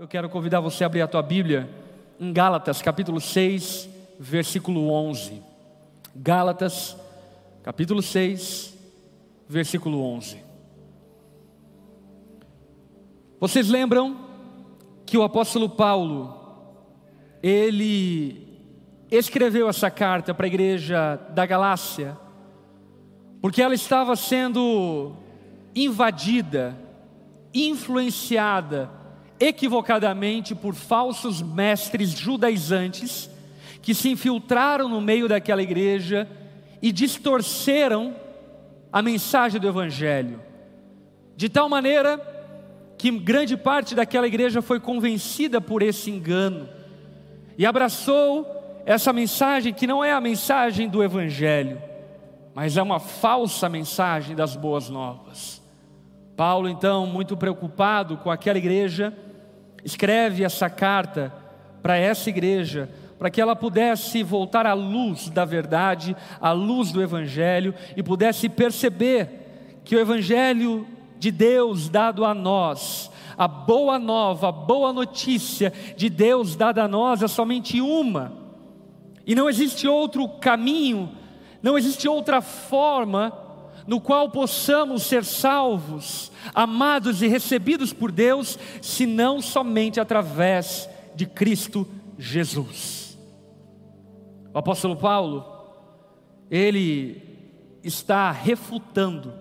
[0.00, 1.68] Eu quero convidar você a abrir a tua Bíblia
[2.18, 3.86] em Gálatas, capítulo 6,
[4.18, 5.42] versículo 11.
[6.16, 6.96] Gálatas,
[7.62, 8.78] capítulo 6,
[9.46, 10.42] versículo 11.
[13.38, 14.16] Vocês lembram
[15.04, 16.34] que o apóstolo Paulo,
[17.42, 18.58] ele
[19.10, 22.16] escreveu essa carta para a igreja da Galácia,
[23.42, 25.12] porque ela estava sendo
[25.74, 26.74] invadida,
[27.52, 28.98] influenciada
[29.40, 33.30] equivocadamente por falsos mestres judaizantes
[33.80, 36.28] que se infiltraram no meio daquela igreja
[36.82, 38.14] e distorceram
[38.92, 40.40] a mensagem do Evangelho,
[41.34, 42.20] de tal maneira
[42.98, 46.68] que grande parte daquela igreja foi convencida por esse engano
[47.56, 48.46] e abraçou
[48.84, 51.80] essa mensagem que não é a mensagem do Evangelho,
[52.54, 55.62] mas é uma falsa mensagem das boas novas.
[56.36, 59.14] Paulo, então, muito preocupado com aquela igreja,
[59.84, 61.32] escreve essa carta
[61.82, 62.88] para essa igreja,
[63.18, 68.48] para que ela pudesse voltar à luz da verdade, à luz do Evangelho e pudesse
[68.48, 70.86] perceber que o Evangelho
[71.18, 76.88] de Deus dado a nós, a boa nova, a boa notícia de Deus dada a
[76.88, 78.32] nós é somente uma,
[79.26, 81.10] e não existe outro caminho,
[81.62, 83.32] não existe outra forma
[83.86, 91.86] no qual possamos ser salvos, amados e recebidos por Deus, senão somente através de Cristo
[92.18, 93.18] Jesus.
[94.52, 95.44] O apóstolo Paulo,
[96.50, 97.22] ele
[97.82, 99.32] está refutando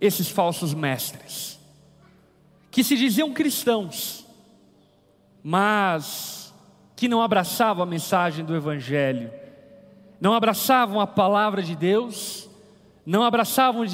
[0.00, 1.58] esses falsos mestres,
[2.70, 4.26] que se diziam cristãos,
[5.42, 6.52] mas
[6.94, 9.30] que não abraçavam a mensagem do Evangelho,
[10.20, 12.45] não abraçavam a palavra de Deus,
[13.06, 13.84] não abraçavam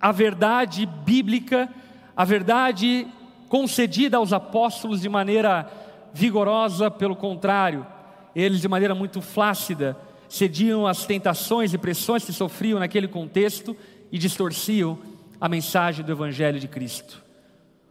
[0.00, 1.72] a verdade bíblica,
[2.16, 3.06] a verdade
[3.48, 5.70] concedida aos apóstolos de maneira
[6.12, 7.86] vigorosa, pelo contrário,
[8.34, 9.96] eles de maneira muito flácida
[10.28, 13.76] cediam às tentações e pressões que sofriam naquele contexto
[14.10, 14.98] e distorciam
[15.38, 17.22] a mensagem do Evangelho de Cristo.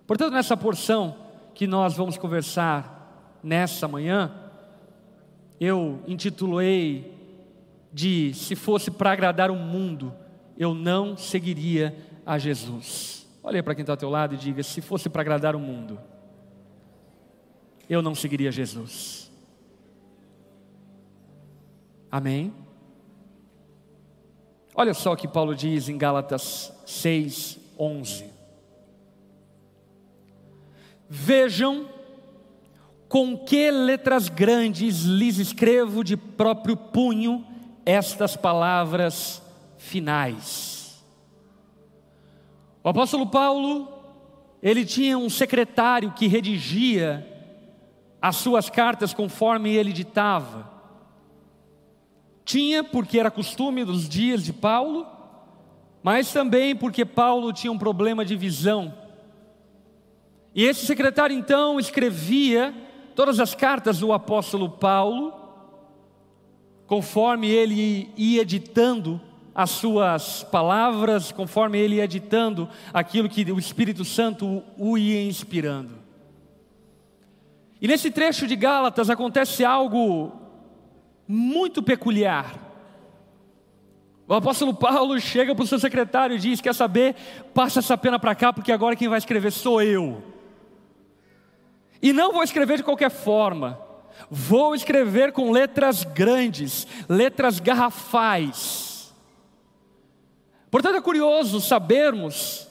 [0.08, 1.16] Portanto, nessa porção
[1.54, 4.32] que nós vamos conversar nessa manhã,
[5.60, 7.16] eu intitulei
[7.94, 10.14] de Se fosse para agradar o mundo,
[10.62, 13.28] eu não seguiria a Jesus.
[13.42, 16.00] Olha para quem está ao teu lado e diga: se fosse para agradar o mundo,
[17.90, 19.32] eu não seguiria Jesus.
[22.12, 22.54] Amém?
[24.76, 28.26] Olha só o que Paulo diz em Gálatas 6, 11.
[31.10, 31.90] Vejam
[33.10, 37.44] com que letras grandes lhes escrevo de próprio punho
[37.84, 39.41] estas palavras
[39.82, 41.04] finais.
[42.84, 43.92] O apóstolo Paulo,
[44.62, 47.28] ele tinha um secretário que redigia
[48.22, 50.70] as suas cartas conforme ele ditava.
[52.46, 55.06] Tinha porque era costume dos dias de Paulo,
[56.04, 58.94] mas também porque Paulo tinha um problema de visão.
[60.54, 62.74] E esse secretário então escrevia
[63.16, 65.34] todas as cartas do apóstolo Paulo,
[66.86, 69.22] conforme ele ia ditando
[69.54, 76.00] as suas palavras, conforme ele ia ditando aquilo que o Espírito Santo o ia inspirando.
[77.82, 80.32] E nesse trecho de Gálatas acontece algo
[81.28, 82.56] muito peculiar.
[84.28, 87.16] O apóstolo Paulo chega para o seu secretário e diz: Quer saber?
[87.54, 90.24] Passa essa pena para cá, porque agora quem vai escrever sou eu.
[92.02, 93.80] E não vou escrever de qualquer forma,
[94.30, 98.91] vou escrever com letras grandes, letras garrafais
[100.72, 102.66] Portanto, é curioso sabermos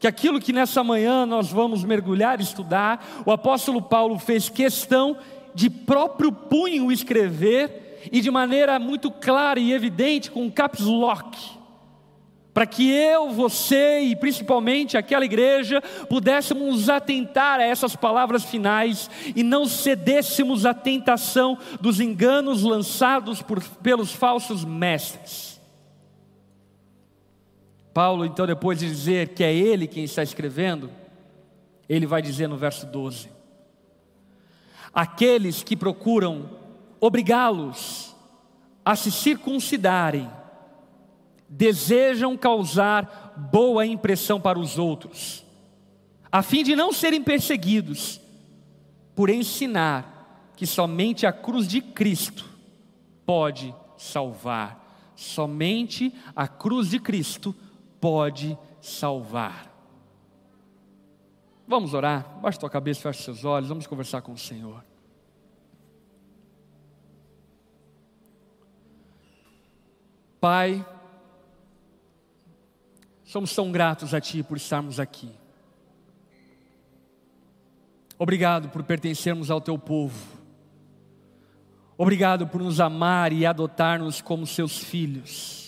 [0.00, 5.18] que aquilo que nessa manhã nós vamos mergulhar e estudar, o apóstolo Paulo fez questão
[5.54, 11.38] de próprio punho escrever e de maneira muito clara e evidente, com caps lock,
[12.54, 19.42] para que eu, você e principalmente aquela igreja pudéssemos atentar a essas palavras finais e
[19.42, 25.51] não cedêssemos à tentação dos enganos lançados por, pelos falsos mestres.
[27.92, 30.90] Paulo, então, depois de dizer que é ele quem está escrevendo,
[31.88, 33.28] ele vai dizer no verso 12:
[34.94, 36.48] Aqueles que procuram
[37.00, 38.14] obrigá-los
[38.84, 40.30] a se circuncidarem,
[41.48, 45.44] desejam causar boa impressão para os outros,
[46.30, 48.20] a fim de não serem perseguidos,
[49.14, 52.48] por ensinar que somente a cruz de Cristo
[53.26, 57.71] pode salvar, somente a cruz de Cristo pode
[58.80, 59.70] salvar.
[61.66, 62.40] Vamos orar.
[62.40, 63.68] Baixe tua cabeça, feche seus olhos.
[63.68, 64.84] Vamos conversar com o Senhor.
[70.40, 70.84] Pai,
[73.22, 75.30] somos tão gratos a Ti por estarmos aqui.
[78.18, 80.42] Obrigado por pertencermos ao Teu povo.
[81.96, 85.61] Obrigado por nos amar e adotar-nos como seus filhos.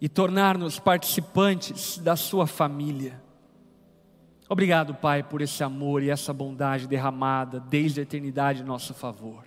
[0.00, 3.22] E tornar-nos participantes da Sua família.
[4.48, 9.44] Obrigado, Pai, por esse amor e essa bondade derramada desde a eternidade em nosso favor.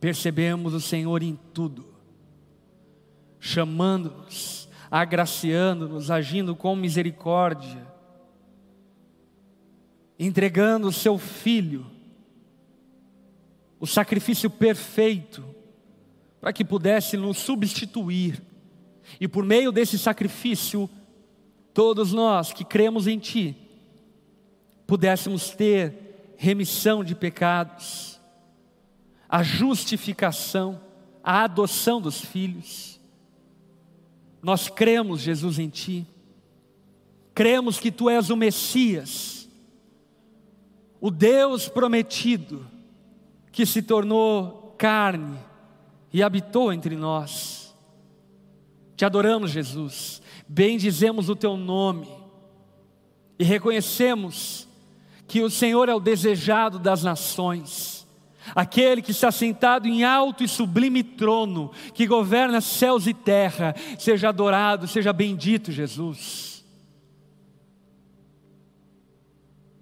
[0.00, 1.86] Percebemos o Senhor em tudo,
[3.38, 7.86] chamando-nos, agraciando-nos, agindo com misericórdia,
[10.18, 11.86] entregando o seu Filho,
[13.78, 15.44] o sacrifício perfeito,
[16.40, 18.42] para que pudesse nos substituir,
[19.18, 20.88] e por meio desse sacrifício,
[21.72, 23.56] todos nós que cremos em Ti,
[24.86, 28.20] pudéssemos ter remissão de pecados,
[29.28, 30.80] a justificação,
[31.22, 33.00] a adoção dos filhos.
[34.42, 36.06] Nós cremos, Jesus, em Ti,
[37.34, 39.48] cremos que Tu és o Messias,
[41.00, 42.66] o Deus prometido,
[43.52, 45.38] que se tornou carne
[46.12, 47.59] e habitou entre nós.
[49.00, 50.20] Te adoramos, Jesus.
[50.46, 52.06] Bendizemos o teu nome.
[53.38, 54.68] E reconhecemos
[55.26, 58.06] que o Senhor é o desejado das nações,
[58.54, 64.28] aquele que está sentado em alto e sublime trono, que governa céus e terra, seja
[64.28, 66.62] adorado, seja bendito, Jesus.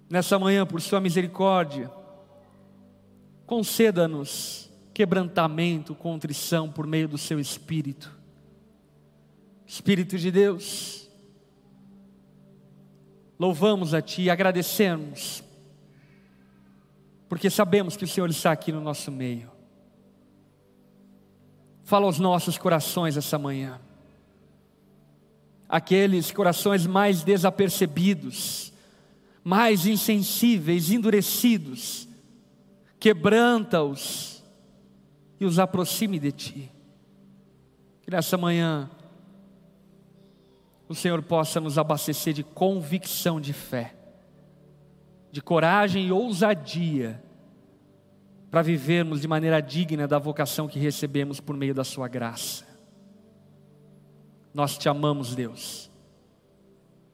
[0.09, 1.91] Nessa manhã, por Sua misericórdia,
[3.45, 8.17] conceda-nos quebrantamento, contrição por meio do Seu Espírito
[9.69, 11.07] Espírito de Deus,
[13.37, 15.43] louvamos a Ti e agradecemos,
[17.29, 19.51] porque sabemos que o Senhor está aqui no nosso meio.
[21.83, 23.79] Fala aos nossos corações essa manhã,
[25.69, 28.73] aqueles corações mais desapercebidos,
[29.43, 32.07] mais insensíveis, endurecidos,
[32.99, 34.43] quebranta-os
[35.39, 36.71] e os aproxime de Ti.
[38.01, 38.89] Que nessa manhã,
[40.89, 43.95] o Senhor possa nos abastecer de convicção de fé,
[45.31, 47.23] de coragem e ousadia,
[48.49, 52.65] para vivermos de maneira digna da vocação que recebemos por meio da Sua graça.
[54.51, 55.91] Nós te amamos, Deus,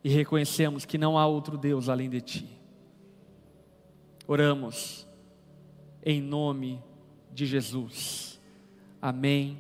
[0.01, 2.61] e reconhecemos que não há outro Deus além de Ti.
[4.25, 5.05] Oramos
[6.01, 6.81] em nome
[7.33, 8.39] de Jesus.
[9.01, 9.59] Amém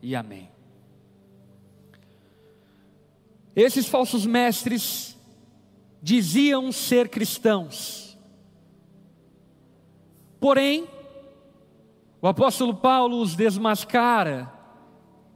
[0.00, 0.51] e amém.
[3.54, 5.16] Esses falsos mestres
[6.02, 8.18] diziam ser cristãos.
[10.40, 10.88] Porém,
[12.20, 14.52] o apóstolo Paulo os desmascara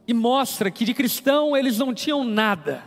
[0.07, 2.83] e mostra que de cristão eles não tinham nada.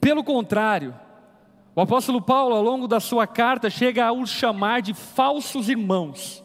[0.00, 0.94] Pelo contrário,
[1.74, 6.44] o apóstolo Paulo, ao longo da sua carta, chega a os chamar de falsos irmãos,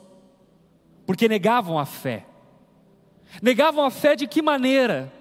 [1.06, 2.26] porque negavam a fé.
[3.42, 5.12] Negavam a fé de que maneira?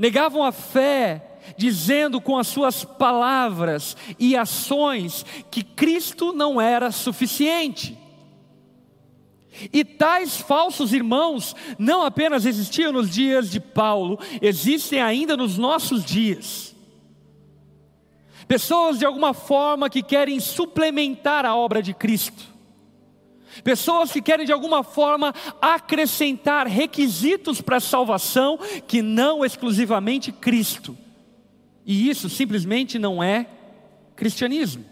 [0.00, 7.98] Negavam a fé, dizendo com as suas palavras e ações que Cristo não era suficiente.
[9.70, 16.02] E tais falsos irmãos não apenas existiam nos dias de Paulo, existem ainda nos nossos
[16.02, 16.74] dias.
[18.48, 22.49] Pessoas de alguma forma que querem suplementar a obra de Cristo
[23.62, 30.96] Pessoas que querem de alguma forma acrescentar requisitos para a salvação que não exclusivamente Cristo.
[31.84, 33.46] E isso simplesmente não é
[34.14, 34.84] cristianismo.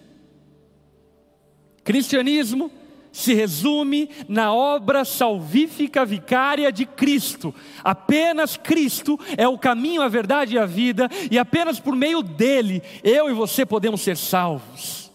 [1.85, 2.71] Cristianismo
[3.13, 7.55] se resume na obra salvífica vicária de Cristo.
[7.83, 12.83] Apenas Cristo é o caminho, a verdade e a vida, e apenas por meio dele
[13.03, 15.11] eu e você podemos ser salvos.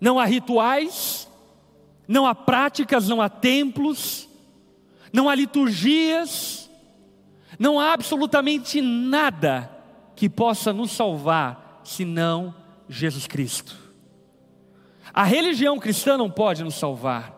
[0.00, 1.28] Não há rituais,
[2.06, 4.28] não há práticas, não há templos,
[5.12, 6.70] não há liturgias,
[7.58, 9.70] não há absolutamente nada
[10.16, 12.54] que possa nos salvar senão
[12.88, 13.76] Jesus Cristo.
[15.12, 17.32] A religião cristã não pode nos salvar,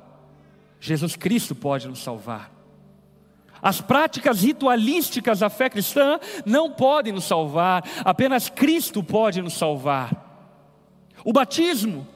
[0.81, 2.51] Jesus Cristo pode nos salvar.
[3.61, 10.25] As práticas ritualísticas da fé cristã não podem nos salvar, apenas Cristo pode nos salvar.
[11.25, 12.07] O batismo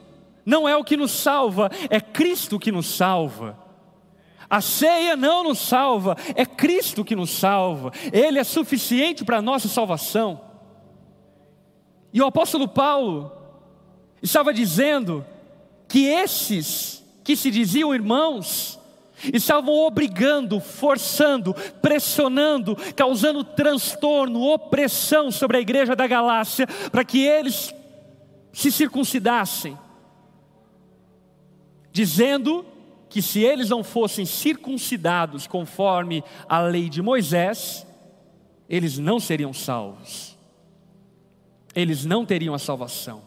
[0.45, 3.57] não é o que nos salva, é Cristo que nos salva.
[4.49, 7.91] A ceia não nos salva, é Cristo que nos salva.
[8.11, 10.41] Ele é suficiente para a nossa salvação.
[12.13, 13.31] E o apóstolo Paulo
[14.21, 15.25] estava dizendo
[15.87, 18.79] que esses que se diziam irmãos,
[19.33, 27.73] estavam obrigando, forçando, pressionando, causando transtorno, opressão sobre a igreja da Galácia, para que eles
[28.51, 29.77] se circuncidassem,
[31.91, 32.65] dizendo
[33.09, 37.85] que se eles não fossem circuncidados conforme a lei de Moisés,
[38.69, 40.37] eles não seriam salvos,
[41.75, 43.21] eles não teriam a salvação.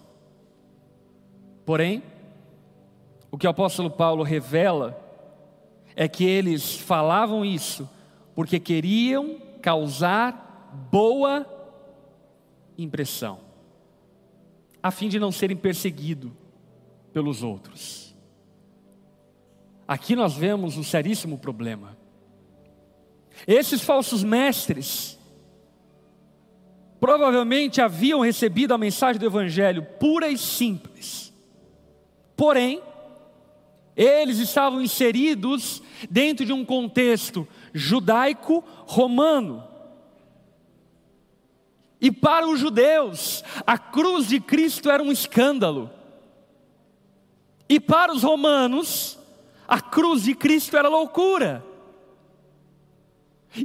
[1.67, 2.03] Porém,
[3.31, 5.01] o que o apóstolo Paulo revela
[5.97, 7.89] é que eles falavam isso
[8.35, 11.47] porque queriam causar boa
[12.77, 13.39] impressão,
[14.83, 16.33] a fim de não serem perseguidos
[17.13, 18.04] pelos outros.
[19.87, 21.97] Aqui nós vemos um seríssimo problema.
[23.47, 25.19] Esses falsos mestres
[26.99, 31.33] provavelmente haviam recebido a mensagem do Evangelho pura e simples,
[32.35, 32.81] porém,
[33.95, 39.63] eles estavam inseridos dentro de um contexto judaico-romano.
[42.01, 45.91] E para os judeus, a cruz de Cristo era um escândalo.
[47.69, 49.19] E para os romanos,
[49.67, 51.65] a cruz de Cristo era loucura.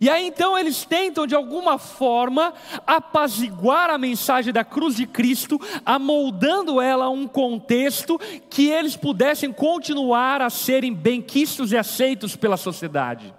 [0.01, 2.53] E aí então eles tentam de alguma forma
[2.85, 9.51] apaziguar a mensagem da cruz de Cristo, amoldando ela a um contexto que eles pudessem
[9.51, 13.33] continuar a serem benquistos e aceitos pela sociedade.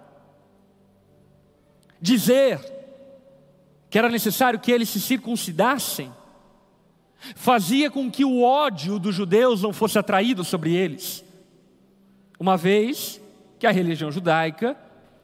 [2.01, 2.59] Dizer
[3.89, 6.11] que era necessário que eles se circuncidassem
[7.35, 11.23] fazia com que o ódio dos judeus não fosse atraído sobre eles,
[12.41, 13.21] uma vez
[13.59, 14.75] que a religião judaica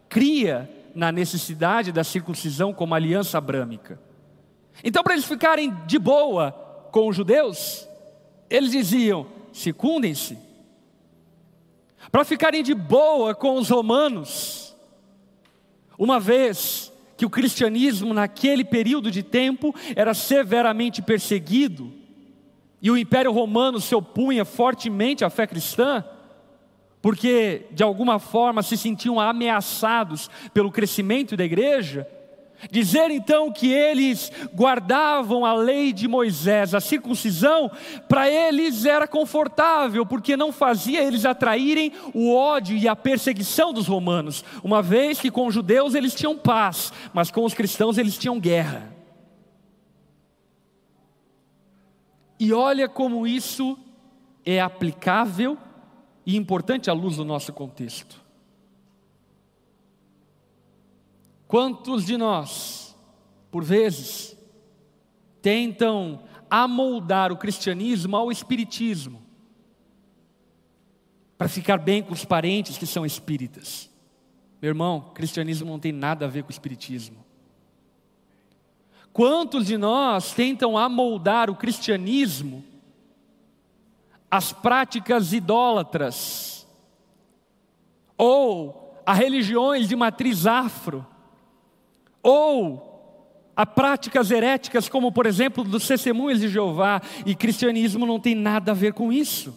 [0.08, 4.00] cria na necessidade da circuncisão como aliança abrâmica.
[4.84, 6.52] Então, para eles ficarem de boa
[6.92, 7.88] com os judeus,
[8.48, 10.38] eles diziam: circundem-se.
[12.12, 14.78] Para ficarem de boa com os romanos,
[15.98, 21.92] uma vez que o cristianismo naquele período de tempo era severamente perseguido,
[22.80, 26.06] e o Império Romano se opunha fortemente à fé cristã,
[27.08, 32.06] porque de alguma forma se sentiam ameaçados pelo crescimento da igreja,
[32.70, 37.72] dizer então que eles guardavam a lei de Moisés, a circuncisão,
[38.10, 43.88] para eles era confortável, porque não fazia eles atraírem o ódio e a perseguição dos
[43.88, 48.18] romanos, uma vez que com os judeus eles tinham paz, mas com os cristãos eles
[48.18, 48.94] tinham guerra.
[52.38, 53.80] E olha como isso
[54.46, 55.58] é aplicável
[56.28, 58.22] e importante à luz do nosso contexto.
[61.48, 62.94] Quantos de nós,
[63.50, 64.38] por vezes,
[65.42, 69.22] tentam amoldar o cristianismo ao espiritismo,
[71.38, 73.90] para ficar bem com os parentes que são espíritas?
[74.62, 77.24] Meu irmão, cristianismo não tem nada a ver com espiritismo.
[79.14, 82.66] Quantos de nós tentam amoldar o cristianismo
[84.30, 86.68] as práticas idólatras,
[88.18, 91.06] ou a religiões de matriz afro,
[92.22, 92.88] ou
[93.56, 98.72] a práticas heréticas, como por exemplo dos testemunhos de Jeová, e cristianismo não tem nada
[98.72, 99.56] a ver com isso.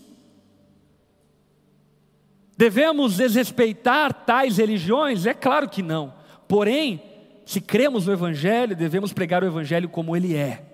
[2.57, 5.27] Devemos desrespeitar tais religiões?
[5.27, 6.15] É claro que não.
[6.47, 7.03] Porém,
[7.45, 10.70] se cremos no Evangelho, devemos pregar o Evangelho como ele é.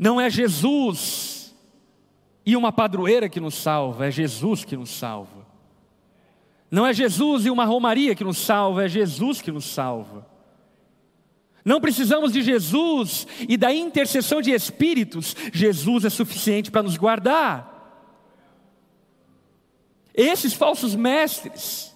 [0.00, 1.54] Não é Jesus
[2.46, 5.46] e uma padroeira que nos salva, é Jesus que nos salva.
[6.70, 10.26] Não é Jesus e uma romaria que nos salva, é Jesus que nos salva.
[11.62, 17.68] Não precisamos de Jesus e da intercessão de espíritos, Jesus é suficiente para nos guardar.
[20.14, 21.94] Esses falsos mestres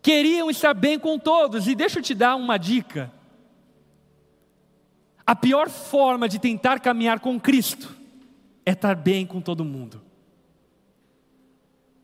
[0.00, 3.12] queriam estar bem com todos, e deixa eu te dar uma dica.
[5.26, 7.94] A pior forma de tentar caminhar com Cristo
[8.64, 10.02] é estar bem com todo mundo.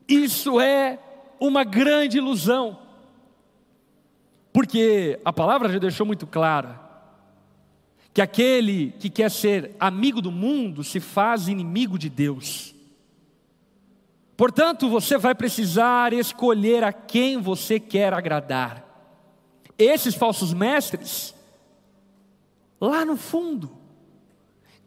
[0.08, 0.98] Isso é
[1.38, 2.78] uma grande ilusão,
[4.52, 6.80] porque a palavra já deixou muito clara
[8.12, 12.74] que aquele que quer ser amigo do mundo se faz inimigo de Deus.
[14.36, 18.84] Portanto, você vai precisar escolher a quem você quer agradar.
[19.78, 21.34] Esses falsos mestres
[22.80, 23.70] lá no fundo,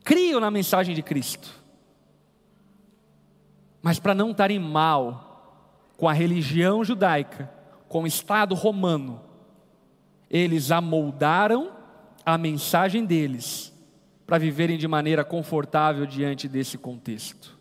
[0.04, 1.62] criam na mensagem de Cristo.
[3.82, 5.34] Mas para não estarem mal
[5.98, 7.52] com a religião judaica,
[7.88, 9.22] com o Estado romano,
[10.30, 11.72] eles amoldaram
[12.26, 13.72] a mensagem deles
[14.26, 17.58] para viverem de maneira confortável diante desse contexto.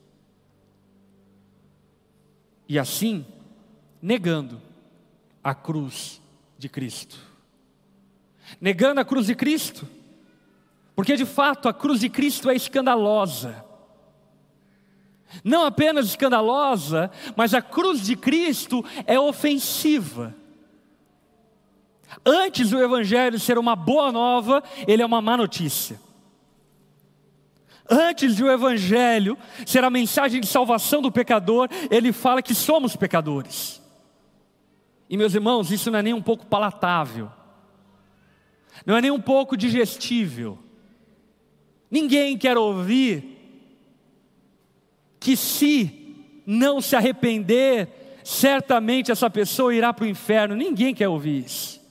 [2.68, 3.26] E assim,
[4.00, 4.60] negando
[5.42, 6.22] a cruz
[6.56, 7.18] de Cristo.
[8.60, 9.86] Negando a cruz de Cristo,
[10.94, 13.64] porque de fato a cruz de Cristo é escandalosa.
[15.42, 20.34] Não apenas escandalosa, mas a cruz de Cristo é ofensiva.
[22.24, 25.98] Antes do Evangelho ser uma boa nova, ele é uma má notícia.
[27.88, 32.94] Antes de o Evangelho ser a mensagem de salvação do pecador, ele fala que somos
[32.94, 33.80] pecadores.
[35.08, 37.30] E meus irmãos, isso não é nem um pouco palatável,
[38.86, 40.58] não é nem um pouco digestível.
[41.92, 43.22] Ninguém quer ouvir
[45.20, 47.86] que se não se arrepender,
[48.24, 50.56] certamente essa pessoa irá para o inferno.
[50.56, 51.82] Ninguém quer ouvir isso.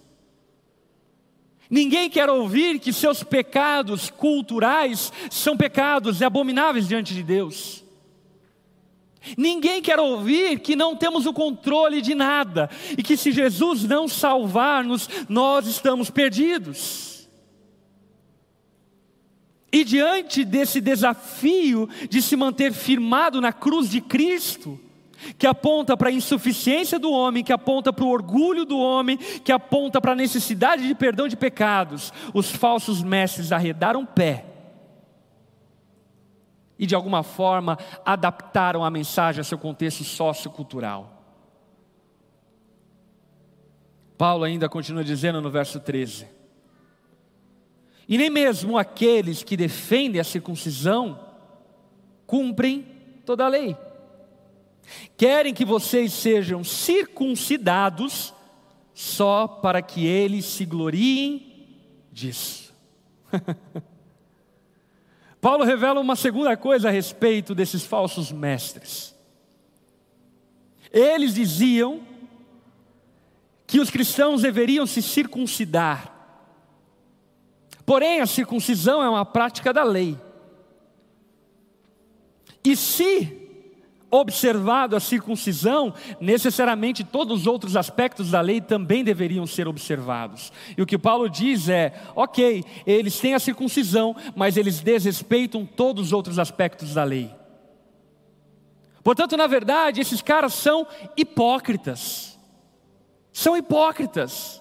[1.69, 7.83] Ninguém quer ouvir que seus pecados culturais são pecados e abomináveis diante de Deus.
[9.37, 14.07] Ninguém quer ouvir que não temos o controle de nada e que se Jesus não
[14.07, 17.10] salvar-nos, nós estamos perdidos.
[19.71, 24.79] E diante desse desafio de se manter firmado na cruz de Cristo,
[25.37, 29.51] que aponta para a insuficiência do homem, que aponta para o orgulho do homem, que
[29.51, 34.45] aponta para a necessidade de perdão de pecados, os falsos mestres arredaram pé
[36.77, 41.21] e de alguma forma adaptaram a mensagem a seu contexto sociocultural.
[44.17, 46.27] Paulo ainda continua dizendo no verso 13:
[48.11, 51.17] E nem mesmo aqueles que defendem a circuncisão
[52.27, 52.85] cumprem
[53.25, 53.77] toda a lei.
[55.15, 58.33] Querem que vocês sejam circuncidados
[58.93, 61.69] só para que eles se gloriem
[62.11, 62.73] disso.
[65.39, 69.15] Paulo revela uma segunda coisa a respeito desses falsos mestres.
[70.91, 72.01] Eles diziam
[73.65, 76.20] que os cristãos deveriam se circuncidar.
[77.91, 80.17] Porém, a circuncisão é uma prática da lei.
[82.63, 83.37] E se
[84.09, 90.53] observado a circuncisão, necessariamente todos os outros aspectos da lei também deveriam ser observados.
[90.77, 96.05] E o que Paulo diz é: ok, eles têm a circuncisão, mas eles desrespeitam todos
[96.05, 97.29] os outros aspectos da lei.
[99.03, 102.39] Portanto, na verdade, esses caras são hipócritas.
[103.33, 104.60] São hipócritas.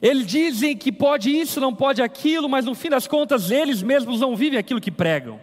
[0.00, 4.20] Eles dizem que pode isso, não pode aquilo, mas no fim das contas eles mesmos
[4.20, 5.40] não vivem aquilo que pregam.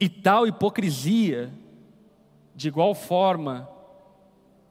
[0.00, 1.52] E tal hipocrisia,
[2.54, 3.68] de igual forma,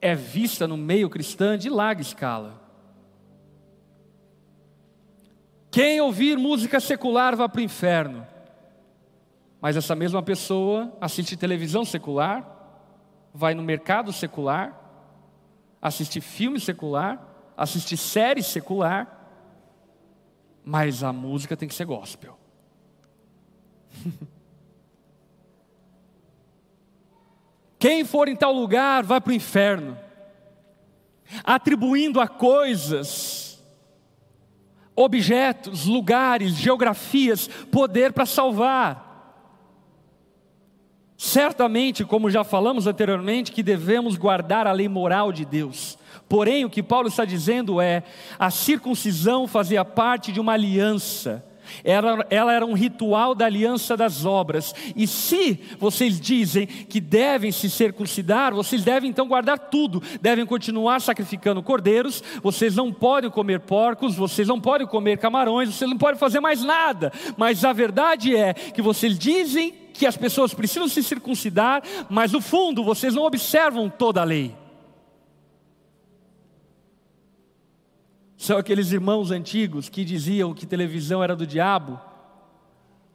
[0.02, 2.60] é vista no meio cristão de larga escala.
[5.70, 8.28] Quem ouvir música secular vai para o inferno.
[9.62, 12.46] Mas essa mesma pessoa assiste televisão secular,
[13.34, 14.81] vai no mercado secular,
[15.82, 17.20] assiste filme secular,
[17.58, 19.18] assiste série secular,
[20.64, 22.38] mas a música tem que ser gospel.
[27.80, 29.98] Quem for em tal lugar vai para o inferno,
[31.44, 33.60] atribuindo a coisas,
[34.96, 39.11] objetos, lugares, geografias, poder para salvar.
[41.24, 45.96] Certamente, como já falamos anteriormente, que devemos guardar a lei moral de Deus.
[46.28, 48.02] Porém, o que Paulo está dizendo é:
[48.40, 51.46] a circuncisão fazia parte de uma aliança
[51.84, 54.74] ela, ela, era um ritual da aliança das obras.
[54.96, 60.02] E se vocês dizem que devem se circuncidar, vocês devem então guardar tudo.
[60.22, 65.90] Devem continuar sacrificando cordeiros, vocês não podem comer porcos, vocês não podem comer camarões, vocês
[65.90, 67.12] não podem fazer mais nada.
[67.38, 72.42] Mas a verdade é que vocês dizem que as pessoas precisam se circuncidar, mas no
[72.42, 74.56] fundo vocês não observam toda a lei.
[78.36, 82.02] São aqueles irmãos antigos que diziam que televisão era do diabo,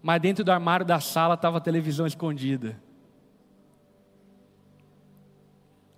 [0.00, 2.80] mas dentro do armário da sala estava a televisão escondida.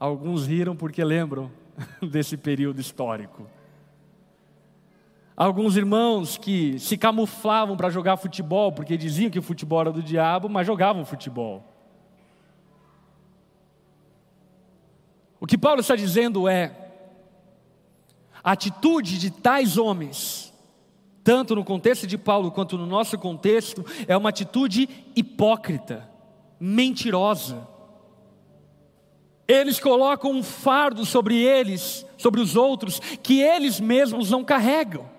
[0.01, 1.53] Alguns riram porque lembram
[2.01, 3.47] desse período histórico.
[5.39, 10.03] Alguns irmãos que se camuflavam para jogar futebol, porque diziam que o futebol era do
[10.03, 11.63] diabo, mas jogavam futebol.
[15.39, 16.75] O que Paulo está dizendo é:
[18.43, 20.53] a atitude de tais homens,
[21.23, 26.11] tanto no contexto de Paulo quanto no nosso contexto, é uma atitude hipócrita,
[26.59, 27.65] mentirosa.
[29.47, 35.17] Eles colocam um fardo sobre eles, sobre os outros, que eles mesmos não carregam.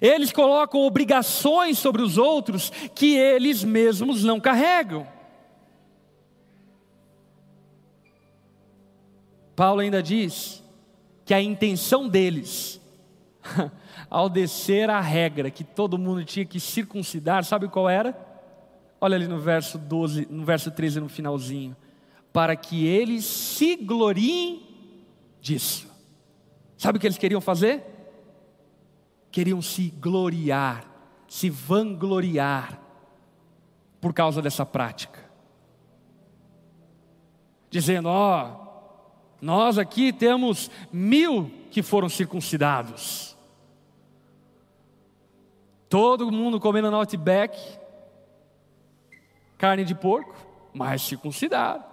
[0.00, 5.06] Eles colocam obrigações sobre os outros que eles mesmos não carregam.
[9.54, 10.62] Paulo ainda diz
[11.24, 12.80] que a intenção deles,
[14.10, 18.14] ao descer a regra que todo mundo tinha que circuncidar, sabe qual era?
[19.00, 21.74] Olha ali no verso 12, no verso 13 no finalzinho,
[22.32, 24.62] para que eles se gloriem
[25.40, 25.88] disso.
[26.76, 27.95] Sabe o que eles queriam fazer?
[29.36, 30.86] Queriam se gloriar,
[31.28, 32.80] se vangloriar
[34.00, 35.30] por causa dessa prática.
[37.68, 43.36] Dizendo, ó, oh, nós aqui temos mil que foram circuncidados.
[45.86, 47.58] Todo mundo comendo no Outback,
[49.58, 50.34] carne de porco,
[50.72, 51.84] mas circuncidado.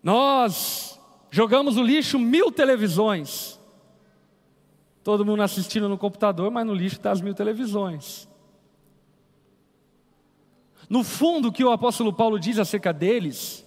[0.00, 1.00] Nós
[1.32, 3.58] jogamos no lixo mil televisões.
[5.02, 8.28] Todo mundo assistindo no computador, mas no lixo está as mil televisões.
[10.88, 13.64] No fundo, o que o apóstolo Paulo diz acerca deles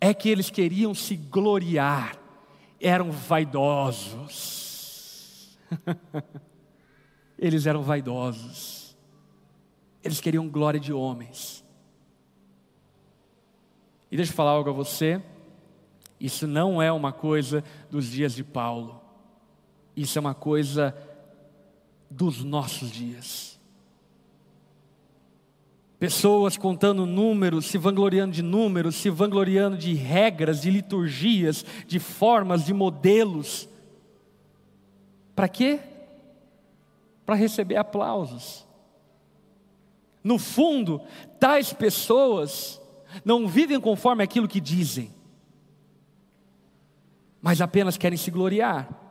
[0.00, 2.16] é que eles queriam se gloriar,
[2.80, 4.56] eram vaidosos.
[7.38, 8.96] eles eram vaidosos,
[10.02, 11.64] eles queriam glória de homens.
[14.10, 15.20] E deixa eu falar algo a você,
[16.18, 19.02] isso não é uma coisa dos dias de Paulo,
[19.96, 20.94] isso é uma coisa
[22.10, 23.58] dos nossos dias.
[25.98, 32.66] Pessoas contando números, se vangloriando de números, se vangloriando de regras, de liturgias, de formas,
[32.66, 33.66] de modelos.
[35.34, 35.80] Para quê?
[37.24, 38.66] Para receber aplausos.
[40.22, 41.00] No fundo,
[41.40, 42.80] tais pessoas
[43.24, 45.14] não vivem conforme aquilo que dizem,
[47.40, 49.05] mas apenas querem se gloriar.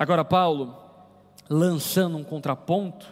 [0.00, 0.74] Agora, Paulo,
[1.46, 3.06] lançando um contraponto,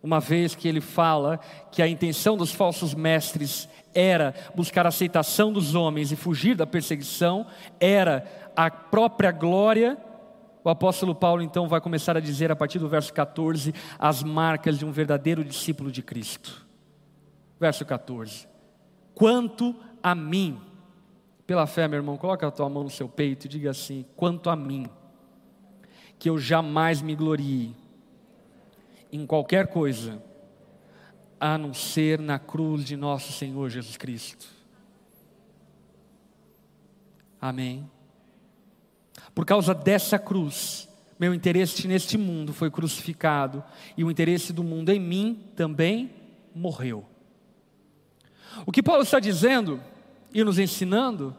[0.00, 1.40] uma vez que ele fala
[1.72, 6.64] que a intenção dos falsos mestres era buscar a aceitação dos homens e fugir da
[6.64, 7.44] perseguição,
[7.80, 9.98] era a própria glória.
[10.62, 14.78] O apóstolo Paulo então vai começar a dizer a partir do verso 14 as marcas
[14.78, 16.64] de um verdadeiro discípulo de Cristo.
[17.58, 18.46] Verso 14:
[19.12, 20.60] Quanto a mim,
[21.48, 24.48] pela fé, meu irmão, coloca a tua mão no seu peito e diga assim: quanto
[24.48, 24.86] a mim,
[26.20, 27.74] que eu jamais me glorie
[29.10, 30.22] em qualquer coisa,
[31.40, 34.46] a não ser na cruz de nosso Senhor Jesus Cristo.
[37.40, 37.90] Amém.
[39.34, 40.86] Por causa dessa cruz,
[41.18, 43.64] meu interesse neste mundo foi crucificado
[43.96, 46.10] e o interesse do mundo em mim também
[46.54, 47.06] morreu.
[48.66, 49.80] O que Paulo está dizendo
[50.34, 51.34] e nos ensinando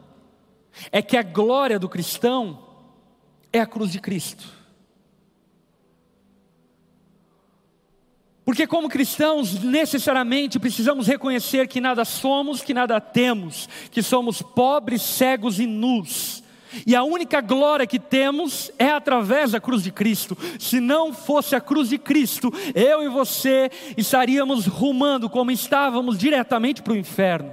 [0.90, 2.66] é que a glória do cristão
[3.52, 4.61] é a cruz de Cristo.
[8.44, 15.00] Porque, como cristãos, necessariamente precisamos reconhecer que nada somos, que nada temos, que somos pobres,
[15.02, 16.42] cegos e nus.
[16.86, 20.36] E a única glória que temos é através da cruz de Cristo.
[20.58, 26.82] Se não fosse a cruz de Cristo, eu e você estaríamos rumando como estávamos diretamente
[26.82, 27.52] para o inferno.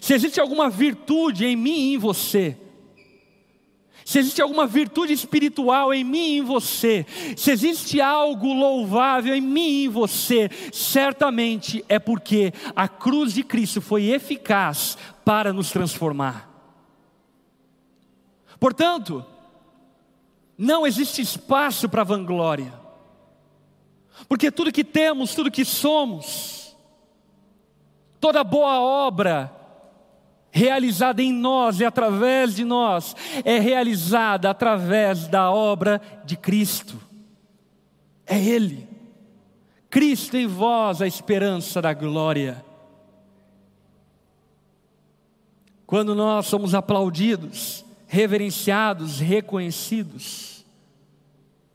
[0.00, 2.56] Se existe alguma virtude em mim e em você,
[4.04, 9.40] se existe alguma virtude espiritual em mim e em você, se existe algo louvável em
[9.40, 15.70] mim e em você, certamente é porque a cruz de Cristo foi eficaz para nos
[15.70, 16.50] transformar.
[18.60, 19.24] Portanto,
[20.56, 22.72] não existe espaço para vanglória,
[24.28, 26.76] porque tudo que temos, tudo que somos,
[28.20, 29.63] toda boa obra,
[30.54, 36.96] realizada em nós e através de nós, é realizada através da obra de Cristo.
[38.24, 38.88] É Ele.
[39.90, 42.64] Cristo em vós, a esperança da glória.
[45.84, 50.64] Quando nós somos aplaudidos, reverenciados, reconhecidos,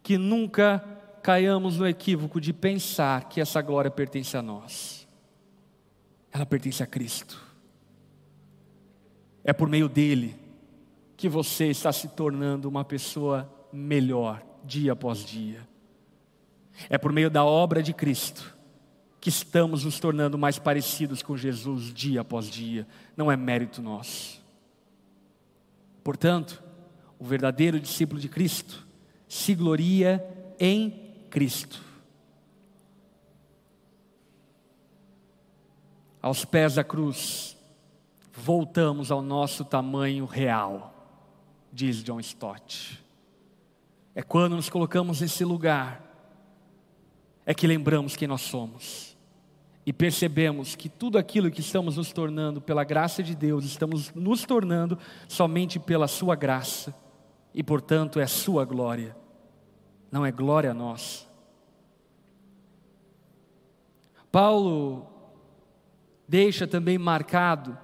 [0.02, 0.82] que nunca
[1.22, 5.06] caiamos no equívoco de pensar que essa glória pertence a nós.
[6.32, 7.49] Ela pertence a Cristo.
[9.50, 10.36] É por meio dele
[11.18, 15.68] que você está se tornando uma pessoa melhor dia após dia.
[16.88, 18.56] É por meio da obra de Cristo
[19.20, 22.86] que estamos nos tornando mais parecidos com Jesus dia após dia.
[23.18, 24.40] Não é mérito nosso.
[26.04, 26.62] Portanto,
[27.18, 28.86] o verdadeiro discípulo de Cristo
[29.28, 30.24] se gloria
[30.60, 31.82] em Cristo.
[36.22, 37.58] Aos pés da cruz,
[38.40, 40.94] voltamos ao nosso tamanho real,
[41.72, 43.04] diz John Stott.
[44.16, 46.02] É quando nos colocamos nesse lugar,
[47.46, 49.18] é que lembramos quem nós somos
[49.86, 54.44] e percebemos que tudo aquilo que estamos nos tornando pela graça de Deus, estamos nos
[54.44, 54.98] tornando
[55.28, 56.96] somente pela Sua graça
[57.54, 59.16] e, portanto, é Sua glória,
[60.12, 61.28] não é glória a nós.
[64.32, 65.08] Paulo
[66.28, 67.78] deixa também marcado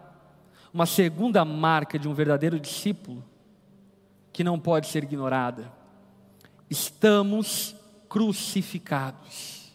[0.76, 3.24] uma segunda marca de um verdadeiro discípulo
[4.34, 5.72] que não pode ser ignorada.
[6.70, 7.74] Estamos
[8.10, 9.74] crucificados.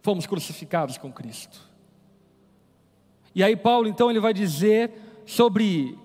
[0.00, 1.60] Fomos crucificados com Cristo.
[3.34, 4.90] E aí Paulo então ele vai dizer
[5.26, 5.98] sobre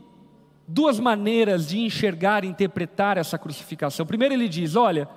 [0.68, 4.06] duas maneiras de enxergar e interpretar essa crucificação.
[4.06, 5.08] Primeiro ele diz: "Olha,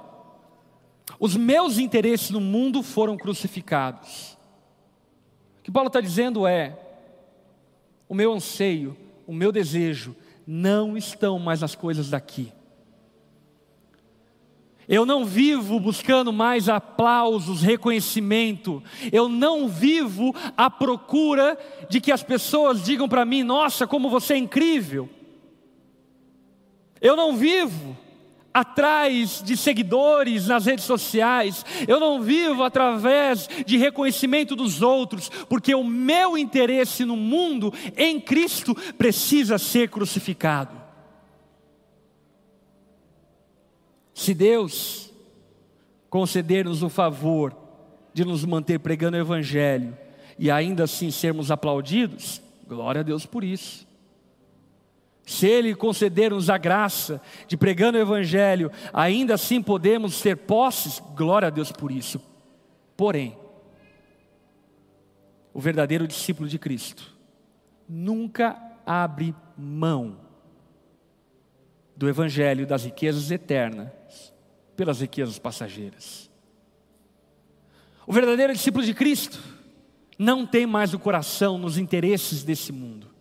[1.18, 4.38] os meus interesses no mundo foram crucificados.
[5.58, 6.81] O que Paulo está dizendo é:
[8.12, 8.94] o meu anseio,
[9.26, 10.14] o meu desejo,
[10.46, 12.52] não estão mais nas coisas daqui.
[14.86, 18.82] Eu não vivo buscando mais aplausos, reconhecimento.
[19.10, 24.34] Eu não vivo à procura de que as pessoas digam para mim: nossa, como você
[24.34, 25.08] é incrível.
[27.00, 27.96] Eu não vivo
[28.52, 35.74] atrás de seguidores nas redes sociais, eu não vivo através de reconhecimento dos outros, porque
[35.74, 40.80] o meu interesse no mundo em Cristo precisa ser crucificado.
[44.14, 45.10] Se Deus
[46.10, 47.56] conceder-nos o favor
[48.12, 49.96] de nos manter pregando o Evangelho
[50.38, 53.91] e ainda assim sermos aplaudidos, glória a Deus por isso.
[55.24, 61.48] Se Ele conceder-nos a graça de pregando o Evangelho, ainda assim podemos ter posses, glória
[61.48, 62.20] a Deus por isso.
[62.96, 63.36] Porém,
[65.54, 67.14] o verdadeiro discípulo de Cristo
[67.88, 68.56] nunca
[68.86, 70.16] abre mão
[71.96, 74.32] do Evangelho das riquezas eternas
[74.74, 76.30] pelas riquezas passageiras.
[78.06, 79.38] O verdadeiro discípulo de Cristo
[80.18, 83.11] não tem mais o coração nos interesses desse mundo.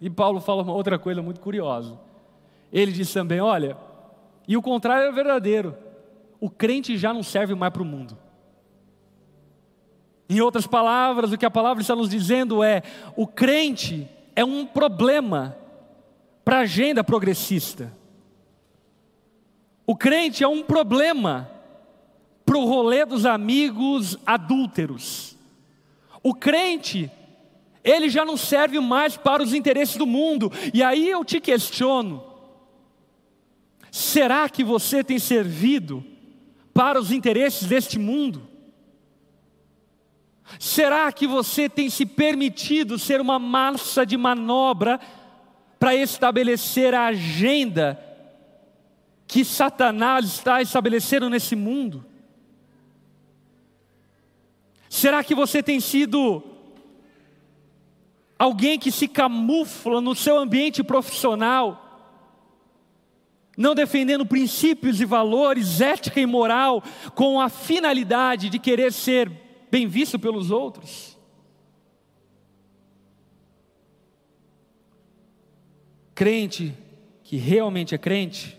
[0.00, 1.98] E Paulo fala uma outra coisa muito curiosa.
[2.72, 3.76] Ele diz também: olha,
[4.46, 5.76] e o contrário é verdadeiro.
[6.40, 8.16] O crente já não serve mais para o mundo.
[10.28, 12.82] Em outras palavras, o que a palavra está nos dizendo é:
[13.16, 15.56] o crente é um problema
[16.44, 17.92] para a agenda progressista.
[19.86, 21.50] O crente é um problema
[22.44, 25.36] para o rolê dos amigos adúlteros.
[26.22, 27.10] O crente
[27.84, 30.52] ele já não serve mais para os interesses do mundo.
[30.72, 32.22] E aí eu te questiono:
[33.90, 36.04] será que você tem servido
[36.74, 38.48] para os interesses deste mundo?
[40.58, 44.98] Será que você tem se permitido ser uma massa de manobra
[45.78, 48.02] para estabelecer a agenda
[49.26, 52.04] que Satanás está estabelecendo nesse mundo?
[54.88, 56.42] Será que você tem sido
[58.38, 61.84] alguém que se camufla no seu ambiente profissional,
[63.56, 66.82] não defendendo princípios e valores, ética e moral,
[67.14, 69.28] com a finalidade de querer ser
[69.68, 71.18] bem visto pelos outros.
[76.14, 76.72] Crente
[77.24, 78.56] que realmente é crente,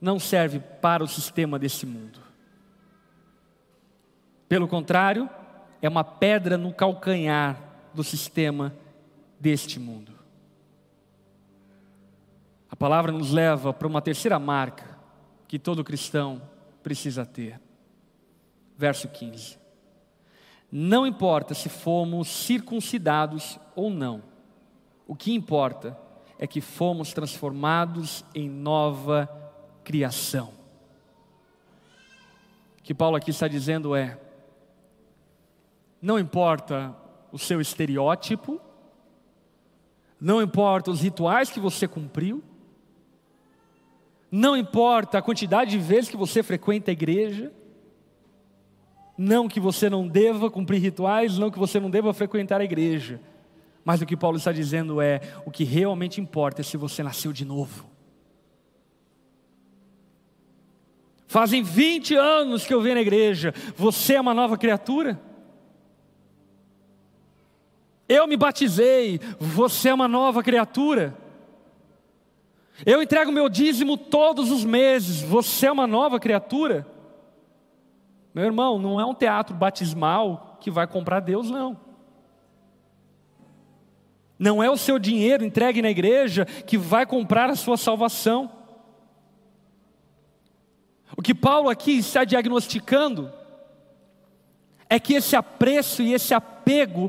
[0.00, 2.20] não serve para o sistema desse mundo.
[4.48, 5.28] Pelo contrário,
[5.82, 7.60] é uma pedra no calcanhar
[7.92, 8.74] do sistema
[9.40, 10.12] deste mundo.
[12.68, 14.98] A palavra nos leva para uma terceira marca
[15.48, 16.40] que todo cristão
[16.82, 17.60] precisa ter.
[18.76, 19.58] Verso 15.
[20.70, 24.22] Não importa se fomos circuncidados ou não,
[25.06, 25.98] o que importa
[26.38, 29.28] é que fomos transformados em nova
[29.82, 30.52] criação.
[32.78, 34.18] O que Paulo aqui está dizendo é:
[36.00, 36.96] não importa
[37.32, 38.60] o seu estereótipo,
[40.20, 42.42] não importa os rituais que você cumpriu,
[44.30, 47.52] não importa a quantidade de vezes que você frequenta a igreja,
[49.16, 53.20] não que você não deva cumprir rituais, não que você não deva frequentar a igreja,
[53.84, 57.32] mas o que Paulo está dizendo é: o que realmente importa é se você nasceu
[57.32, 57.88] de novo.
[61.26, 65.20] Fazem 20 anos que eu venho na igreja, você é uma nova criatura?
[68.10, 71.16] Eu me batizei, você é uma nova criatura.
[72.84, 76.84] Eu entrego meu dízimo todos os meses, você é uma nova criatura.
[78.34, 81.78] Meu irmão, não é um teatro batismal que vai comprar Deus, não.
[84.36, 88.50] Não é o seu dinheiro entregue na igreja que vai comprar a sua salvação.
[91.16, 93.32] O que Paulo aqui está diagnosticando
[94.88, 97.08] é que esse apreço e esse apego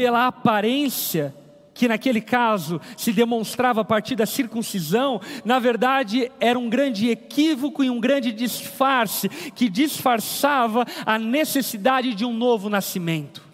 [0.00, 1.34] pela aparência,
[1.74, 7.84] que naquele caso se demonstrava a partir da circuncisão, na verdade era um grande equívoco
[7.84, 13.46] e um grande disfarce que disfarçava a necessidade de um novo nascimento.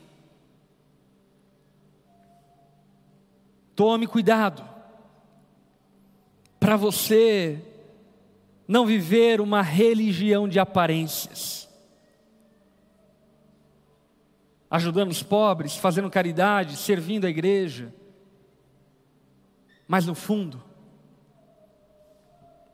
[3.75, 4.63] Tome cuidado,
[6.61, 7.61] para você
[8.69, 11.66] não viver uma religião de aparências,
[14.77, 17.93] ajudando os pobres, fazendo caridade, servindo a igreja,
[19.89, 20.63] mas no fundo,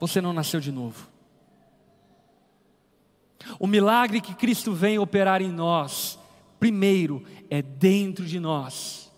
[0.01, 1.09] você não nasceu de novo.
[3.59, 6.19] O milagre que Cristo vem operar em nós,
[6.59, 9.12] primeiro é dentro de nós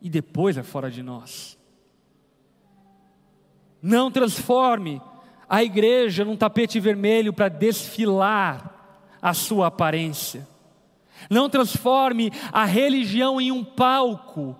[0.00, 1.58] e depois é fora de nós.
[3.82, 5.02] Não transforme
[5.48, 10.48] a igreja num tapete vermelho para desfilar a sua aparência.
[11.28, 14.56] Não transforme a religião em um palco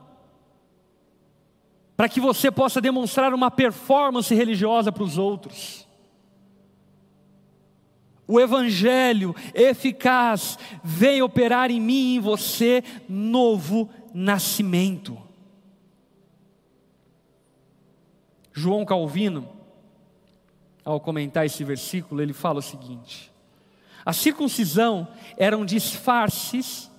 [1.96, 5.86] para que você possa demonstrar uma performance religiosa para os outros.
[8.26, 15.18] O Evangelho eficaz vem operar em mim e em você novo nascimento.
[18.52, 19.48] João Calvino,
[20.84, 23.29] ao comentar esse versículo, ele fala o seguinte:
[24.10, 26.90] a circuncisão eram disfarces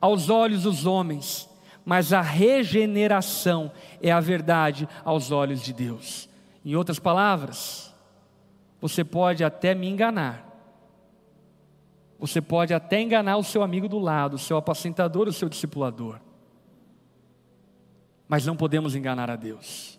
[0.00, 1.46] aos olhos dos homens,
[1.84, 6.30] mas a regeneração é a verdade aos olhos de Deus.
[6.64, 7.94] Em outras palavras,
[8.80, 10.46] você pode até me enganar,
[12.18, 16.18] você pode até enganar o seu amigo do lado, o seu apacentador, o seu discipulador,
[18.26, 19.95] mas não podemos enganar a Deus.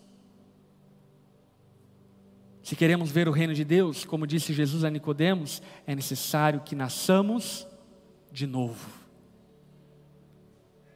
[2.67, 6.75] Se queremos ver o reino de Deus, como disse Jesus a Nicodemos, é necessário que
[6.75, 7.65] nasçamos
[8.29, 8.89] de novo.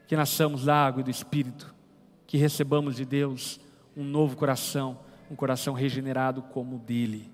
[0.06, 1.74] Que nasçamos da água e do Espírito,
[2.28, 3.58] que recebamos de Deus
[3.96, 5.00] um novo coração,
[5.32, 7.32] um coração regenerado como o dele.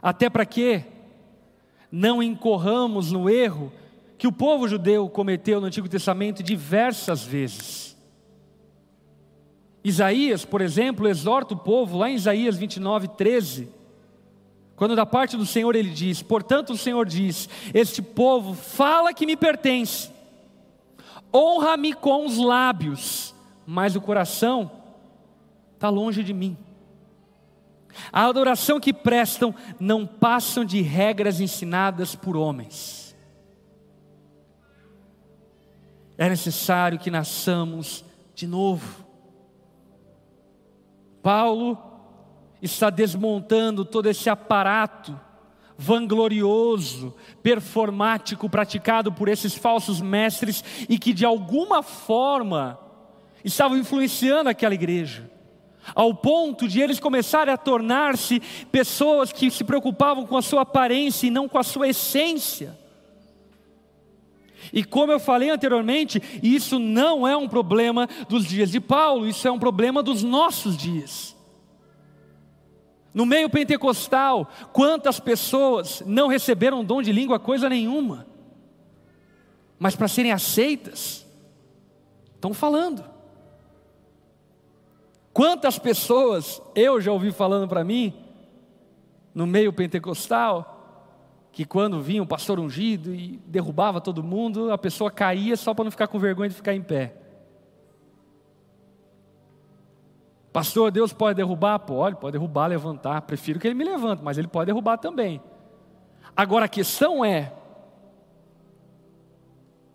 [0.00, 0.84] Até para que
[1.90, 3.72] não incorramos no erro
[4.16, 7.89] que o povo judeu cometeu no Antigo Testamento diversas vezes
[9.82, 13.68] Isaías, por exemplo, exorta o povo lá em Isaías 29, 13.
[14.76, 19.26] Quando da parte do Senhor ele diz: Portanto, o Senhor diz: Este povo fala que
[19.26, 20.10] me pertence,
[21.34, 23.34] honra-me com os lábios,
[23.66, 24.70] mas o coração
[25.74, 26.56] está longe de mim.
[28.12, 33.16] A adoração que prestam não passam de regras ensinadas por homens.
[36.16, 39.09] É necessário que nasçamos de novo.
[41.22, 41.78] Paulo
[42.62, 45.18] está desmontando todo esse aparato
[45.76, 52.78] vanglorioso, performático praticado por esses falsos mestres e que de alguma forma
[53.42, 55.30] estavam influenciando aquela igreja,
[55.94, 61.26] ao ponto de eles começarem a tornar-se pessoas que se preocupavam com a sua aparência
[61.26, 62.78] e não com a sua essência.
[64.72, 69.46] E como eu falei anteriormente, isso não é um problema dos dias de Paulo, isso
[69.46, 71.36] é um problema dos nossos dias.
[73.12, 78.26] No meio pentecostal, quantas pessoas não receberam dom de língua coisa nenhuma,
[79.78, 81.26] mas para serem aceitas,
[82.34, 83.04] estão falando.
[85.32, 88.14] Quantas pessoas eu já ouvi falando para mim,
[89.34, 90.79] no meio pentecostal,
[91.52, 95.84] que quando vinha um pastor ungido e derrubava todo mundo, a pessoa caía só para
[95.84, 97.16] não ficar com vergonha de ficar em pé.
[100.52, 101.78] Pastor, Deus pode derrubar?
[101.80, 103.22] Pode, pode derrubar, levantar.
[103.22, 105.40] Prefiro que ele me levante, mas ele pode derrubar também.
[106.36, 107.52] Agora a questão é: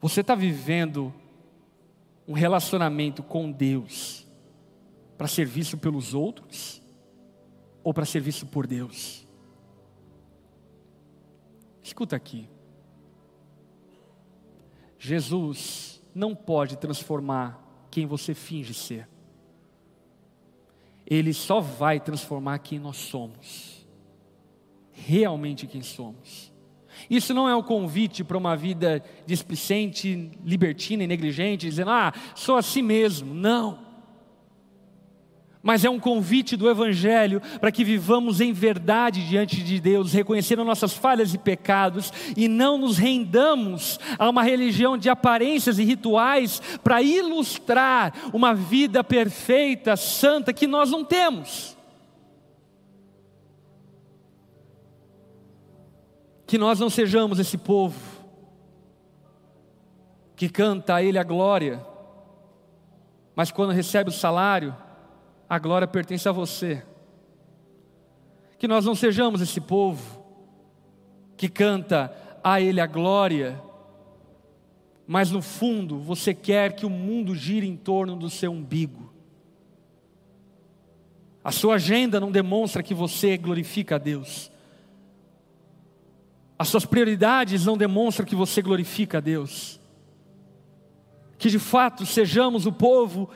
[0.02, 1.14] você está vivendo
[2.28, 4.26] um relacionamento com Deus
[5.18, 6.82] para serviço pelos outros
[7.84, 9.25] ou para serviço por Deus?
[11.86, 12.50] Escuta aqui.
[14.98, 19.08] Jesus não pode transformar quem você finge ser.
[21.06, 23.86] Ele só vai transformar quem nós somos.
[24.94, 26.52] Realmente quem somos.
[27.08, 32.58] Isso não é um convite para uma vida displicente, libertina e negligente, dizendo, ah, sou
[32.58, 33.32] assim mesmo.
[33.32, 33.85] Não.
[35.66, 40.64] Mas é um convite do Evangelho para que vivamos em verdade diante de Deus, reconhecendo
[40.64, 46.62] nossas falhas e pecados, e não nos rendamos a uma religião de aparências e rituais
[46.84, 51.76] para ilustrar uma vida perfeita, santa, que nós não temos.
[56.46, 58.00] Que nós não sejamos esse povo
[60.36, 61.84] que canta a Ele a glória,
[63.36, 64.85] mas quando recebe o salário,
[65.50, 66.84] a glória pertence a você.
[68.58, 70.24] Que nós não sejamos esse povo
[71.38, 73.62] que canta a Ele a glória,
[75.06, 79.14] mas no fundo você quer que o mundo gire em torno do seu umbigo.
[81.44, 84.52] A sua agenda não demonstra que você glorifica a Deus.
[86.58, 89.80] As suas prioridades não demonstram que você glorifica a Deus.
[91.38, 93.30] Que de fato sejamos o povo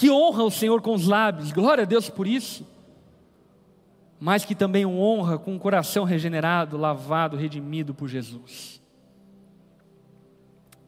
[0.00, 2.66] que honra o Senhor com os lábios, glória a Deus por isso,
[4.18, 8.80] mas que também o honra com o coração regenerado, lavado, redimido por Jesus.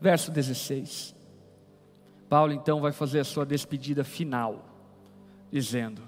[0.00, 1.14] Verso 16.
[2.26, 4.64] Paulo então vai fazer a sua despedida final,
[5.50, 6.00] dizendo: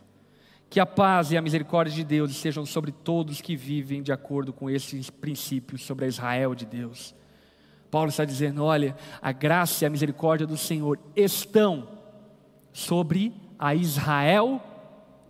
[0.71, 4.51] Que a paz e a misericórdia de Deus estejam sobre todos que vivem de acordo
[4.51, 7.15] com esses princípios sobre a Israel de Deus.
[7.91, 11.94] Paulo está dizendo: olha, a graça e a misericórdia do Senhor estão
[12.75, 14.61] sobre a Israel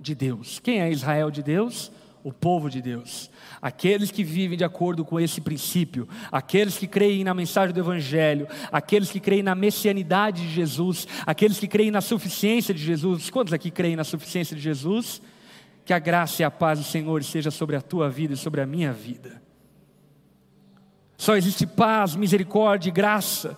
[0.01, 0.59] de Deus.
[0.59, 1.93] Quem é Israel de Deus?
[2.25, 3.31] O povo de Deus,
[3.61, 8.49] aqueles que vivem de acordo com esse princípio, aqueles que creem na mensagem do Evangelho,
[8.73, 13.29] aqueles que creem na messianidade de Jesus, aqueles que creem na suficiência de Jesus.
[13.29, 15.21] Quantos aqui creem na suficiência de Jesus?
[15.85, 18.63] Que a graça e a paz do Senhor esteja sobre a tua vida e sobre
[18.63, 19.43] a minha vida.
[21.19, 23.55] Só existe paz, misericórdia e graça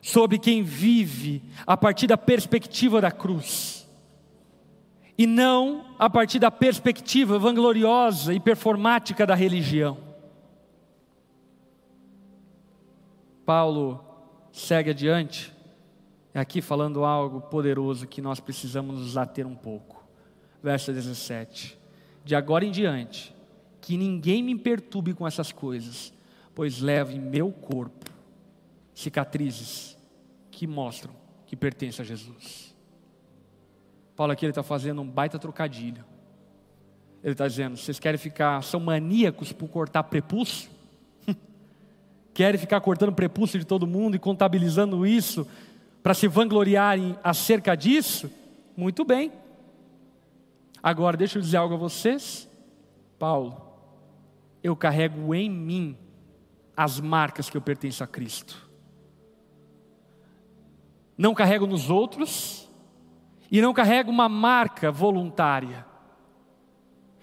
[0.00, 3.86] sobre quem vive a partir da perspectiva da cruz,
[5.16, 9.98] e não a partir da perspectiva vangloriosa e performática da religião.
[13.44, 14.04] Paulo
[14.52, 15.52] segue adiante,
[16.34, 20.06] aqui falando algo poderoso que nós precisamos nos ater um pouco.
[20.62, 21.76] Verso 17:
[22.24, 23.34] De agora em diante,
[23.80, 26.12] que ninguém me perturbe com essas coisas,
[26.54, 28.07] pois levo em meu corpo
[28.98, 29.96] cicatrizes
[30.50, 31.14] que mostram
[31.46, 32.74] que pertence a Jesus.
[34.16, 36.04] Paulo aqui está fazendo um baita trocadilho.
[37.22, 40.68] Ele está dizendo: vocês querem ficar, são maníacos por cortar prepúcio?
[42.34, 45.46] querem ficar cortando prepúcio de todo mundo e contabilizando isso
[46.02, 48.28] para se vangloriarem acerca disso?
[48.76, 49.32] Muito bem.
[50.82, 52.48] Agora, deixa eu dizer algo a vocês.
[53.16, 53.62] Paulo,
[54.60, 55.96] eu carrego em mim
[56.76, 58.67] as marcas que eu pertenço a Cristo
[61.18, 62.70] não carrego nos outros
[63.50, 65.84] e não carrego uma marca voluntária.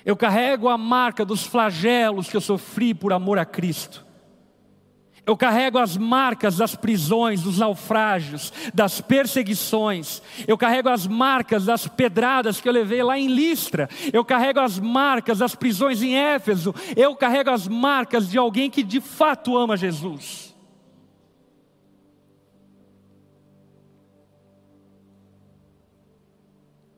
[0.04, 4.06] Eu carrego a marca dos flagelos que eu sofri por amor a Cristo.
[5.26, 10.22] Eu carrego as marcas das prisões, dos naufrágios, das perseguições.
[10.48, 13.90] Eu carrego as marcas das pedradas que eu levei lá em Listra.
[14.14, 16.76] Eu carrego as marcas das prisões em Éfeso.
[16.96, 20.55] Eu carrego as marcas de alguém que de fato ama Jesus.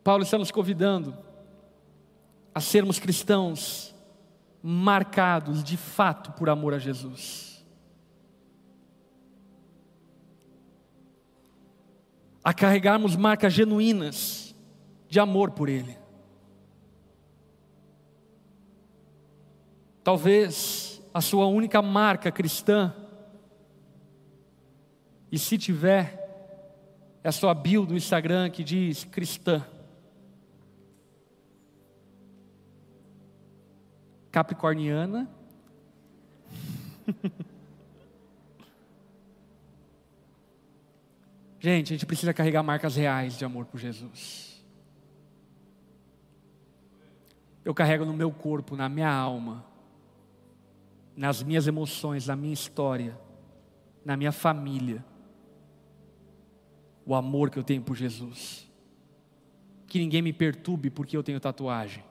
[0.07, 1.13] Paulo está nos convidando
[2.55, 3.93] a sermos cristãos
[4.63, 7.61] marcados de fato por amor a Jesus.
[12.41, 14.55] A carregarmos marcas genuínas
[15.09, 15.97] de amor por Ele.
[20.05, 22.95] Talvez a sua única marca cristã,
[25.29, 29.65] e se tiver, é a sua bio do Instagram que diz cristã.
[34.37, 35.27] Capricorniana.
[41.59, 44.63] gente, a gente precisa carregar marcas reais de amor por Jesus.
[47.65, 49.65] Eu carrego no meu corpo, na minha alma,
[51.15, 53.19] nas minhas emoções, na minha história,
[54.05, 55.03] na minha família,
[57.07, 58.71] o amor que eu tenho por Jesus.
[59.87, 62.03] Que ninguém me perturbe porque eu tenho tatuagem.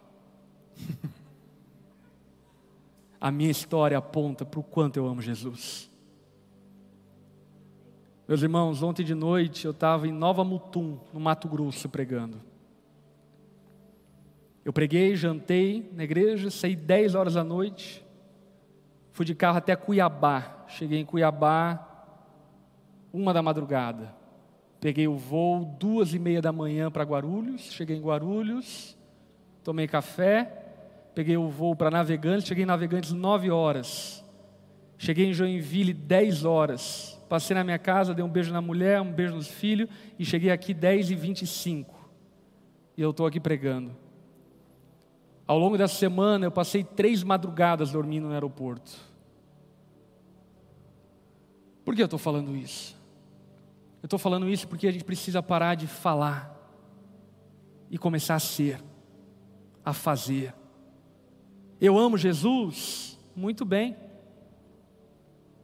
[3.20, 5.90] a minha história aponta para o quanto eu amo Jesus.
[8.28, 12.40] Meus irmãos, ontem de noite eu estava em Nova Mutum, no Mato Grosso, pregando.
[14.64, 18.04] Eu preguei, jantei na igreja, saí 10 horas da noite,
[19.12, 20.64] fui de carro até Cuiabá.
[20.66, 21.86] Cheguei em Cuiabá,
[23.12, 24.12] uma da madrugada.
[24.80, 28.98] Peguei o voo duas e meia da manhã para Guarulhos, cheguei em Guarulhos,
[29.62, 30.65] tomei café,
[31.16, 34.22] peguei o voo para Navegantes, cheguei em Navegantes nove horas.
[34.98, 37.18] Cheguei em Joinville dez horas.
[37.26, 39.88] Passei na minha casa, dei um beijo na mulher, um beijo nos filhos
[40.18, 42.06] e cheguei aqui dez e vinte e cinco.
[42.98, 43.96] E eu estou aqui pregando.
[45.46, 48.92] Ao longo dessa semana eu passei três madrugadas dormindo no aeroporto.
[51.82, 52.94] Por que eu estou falando isso?
[54.02, 56.54] Eu estou falando isso porque a gente precisa parar de falar
[57.90, 58.84] e começar a ser,
[59.82, 60.52] a fazer.
[61.80, 63.18] Eu amo Jesus?
[63.34, 63.96] Muito bem.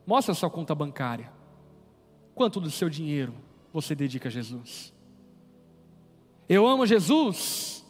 [0.07, 1.33] Mostra sua conta bancária.
[2.35, 3.35] Quanto do seu dinheiro
[3.73, 4.93] você dedica a Jesus?
[6.49, 7.85] Eu amo Jesus?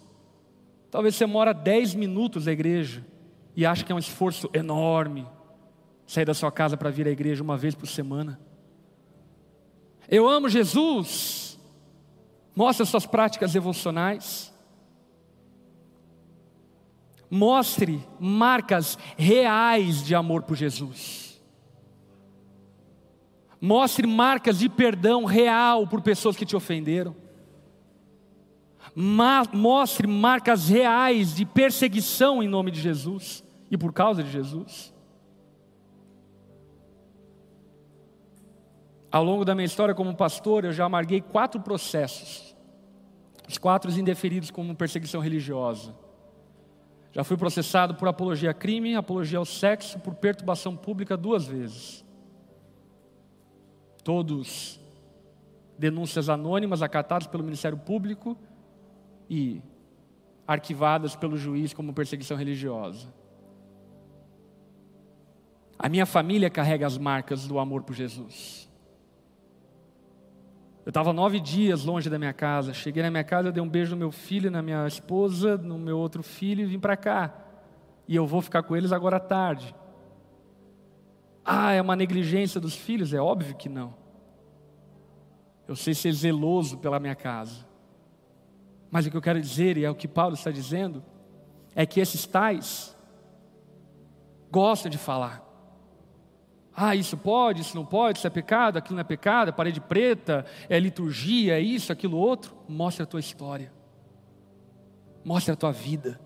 [0.91, 3.05] Talvez você mora 10 minutos da igreja
[3.57, 5.27] e acha que é um esforço enorme
[6.07, 8.39] sair da sua casa para vir à igreja uma vez por semana.
[10.09, 11.59] Eu amo Jesus?
[12.55, 14.52] Mostra suas práticas devocionais.
[17.35, 21.43] Mostre marcas reais de amor por Jesus.
[23.59, 27.17] Mostre marcas de perdão real por pessoas que te ofenderam.
[28.95, 34.93] Mostre marcas reais de perseguição em nome de Jesus e por causa de Jesus.
[39.11, 42.55] Ao longo da minha história como pastor, eu já amarguei quatro processos.
[43.49, 46.12] Os quatro indeferidos como perseguição religiosa.
[47.13, 52.03] Já fui processado por apologia a crime, apologia ao sexo, por perturbação pública duas vezes.
[54.03, 54.81] Todos
[55.79, 58.37] denúncias anônimas acatadas pelo Ministério Público
[59.29, 59.61] e
[60.47, 63.13] arquivadas pelo juiz como perseguição religiosa.
[65.79, 68.72] A minha família carrega as marcas do amor por Jesus.
[70.85, 72.75] Eu estava nove dias longe da minha casa.
[72.75, 75.99] Cheguei na minha casa, dei um beijo no meu filho, na minha esposa, no meu
[75.99, 77.33] outro filho e vim para cá.
[78.09, 79.75] E eu vou ficar com eles agora à tarde.
[81.45, 83.15] Ah, é uma negligência dos filhos?
[83.15, 83.95] É óbvio que não.
[85.69, 87.65] Eu sei ser zeloso pela minha casa.
[88.91, 91.03] Mas o que eu quero dizer, e é o que Paulo está dizendo,
[91.75, 92.97] é que esses tais
[94.51, 95.52] gostam de falar.
[96.75, 99.81] Ah, isso pode, isso não pode, isso é pecado, aquilo não é pecado, é parede
[99.81, 102.57] preta, é liturgia, é isso, aquilo outro.
[102.67, 103.73] Mostre a tua história.
[105.25, 106.19] Mostre a tua vida.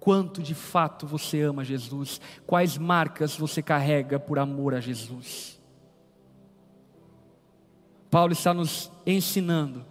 [0.00, 2.20] Quanto de fato você ama Jesus?
[2.46, 5.60] Quais marcas você carrega por amor a Jesus?
[8.10, 9.84] Paulo está nos ensinando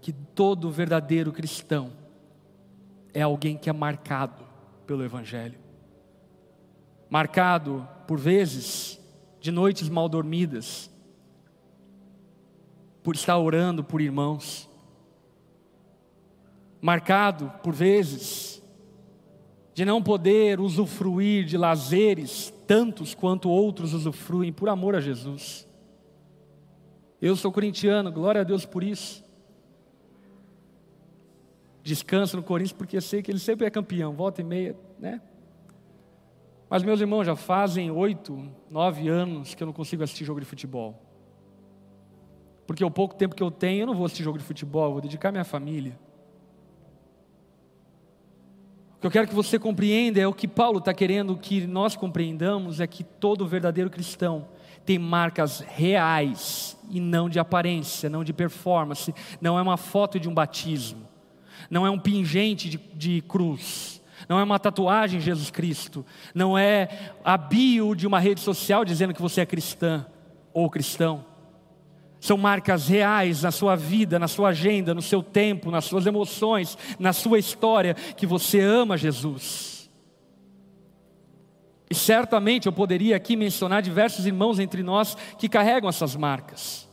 [0.00, 1.92] que todo verdadeiro cristão
[3.14, 4.44] é alguém que é marcado
[4.86, 5.61] pelo Evangelho
[7.12, 8.98] marcado por vezes
[9.38, 10.90] de noites mal dormidas,
[13.02, 14.66] por estar orando por irmãos,
[16.80, 18.62] marcado por vezes
[19.74, 25.68] de não poder usufruir de lazeres tantos quanto outros usufruem por amor a Jesus.
[27.20, 29.22] Eu sou corintiano, glória a Deus por isso.
[31.82, 35.20] Descanso no Corinthians porque sei que ele sempre é campeão, volta e meia, né?
[36.72, 40.46] Mas, meus irmãos, já fazem oito, nove anos que eu não consigo assistir jogo de
[40.46, 40.98] futebol.
[42.66, 44.92] Porque o pouco tempo que eu tenho, eu não vou assistir jogo de futebol, eu
[44.92, 45.98] vou dedicar minha família.
[48.96, 51.94] O que eu quero que você compreenda é o que Paulo está querendo que nós
[51.94, 54.48] compreendamos: é que todo verdadeiro cristão
[54.86, 60.26] tem marcas reais e não de aparência, não de performance, não é uma foto de
[60.26, 61.06] um batismo,
[61.68, 64.00] não é um pingente de, de cruz
[64.32, 66.88] não é uma tatuagem Jesus Cristo, não é
[67.22, 70.06] a bio de uma rede social dizendo que você é cristã
[70.54, 71.26] ou cristão.
[72.18, 76.78] São marcas reais na sua vida, na sua agenda, no seu tempo, nas suas emoções,
[76.98, 79.90] na sua história, que você ama Jesus.
[81.90, 86.88] E certamente eu poderia aqui mencionar diversos irmãos entre nós que carregam essas marcas.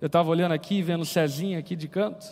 [0.00, 2.24] Eu estava olhando aqui, vendo o Cezinho aqui de canto.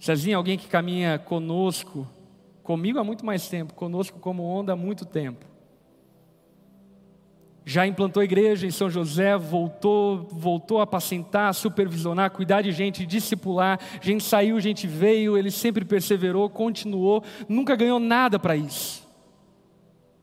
[0.00, 2.08] Cezinho é alguém que caminha conosco,
[2.62, 5.46] comigo há muito mais tempo, conosco como onda há muito tempo.
[7.64, 13.78] Já implantou igreja em São José, voltou, voltou a apacentar, supervisionar, cuidar de gente, discipular.
[14.00, 19.08] Gente saiu, gente veio, ele sempre perseverou, continuou, nunca ganhou nada para isso.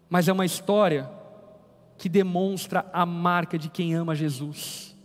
[0.09, 1.09] Mas é uma história
[1.97, 4.97] que demonstra a marca de quem ama Jesus.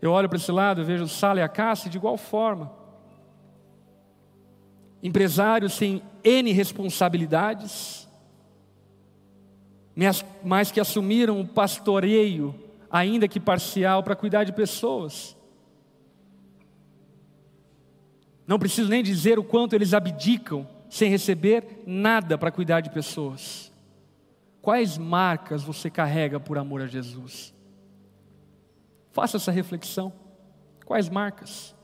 [0.00, 2.85] Eu olho para esse lado, eu vejo Sala e a Cássia de igual forma
[5.02, 8.08] empresários têm N responsabilidades,
[10.42, 12.54] mas que assumiram o pastoreio,
[12.90, 15.36] ainda que parcial, para cuidar de pessoas.
[18.46, 23.72] Não preciso nem dizer o quanto eles abdicam sem receber nada para cuidar de pessoas.
[24.62, 27.54] Quais marcas você carrega por amor a Jesus?
[29.12, 30.12] Faça essa reflexão.
[30.84, 31.75] Quais marcas?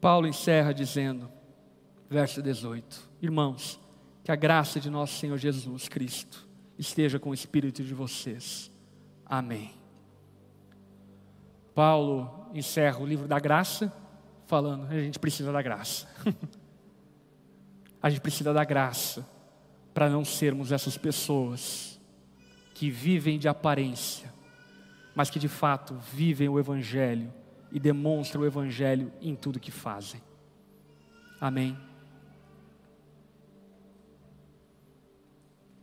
[0.00, 1.30] Paulo encerra dizendo,
[2.08, 3.80] verso 18: Irmãos,
[4.22, 6.46] que a graça de nosso Senhor Jesus Cristo
[6.78, 8.70] esteja com o espírito de vocês.
[9.24, 9.72] Amém.
[11.74, 13.92] Paulo encerra o livro da graça
[14.46, 16.08] falando: a gente precisa da graça.
[18.02, 19.26] a gente precisa da graça
[19.92, 22.00] para não sermos essas pessoas
[22.74, 24.32] que vivem de aparência,
[25.14, 27.32] mas que de fato vivem o Evangelho
[27.76, 30.18] e demonstram o Evangelho em tudo que fazem.
[31.38, 31.76] Amém.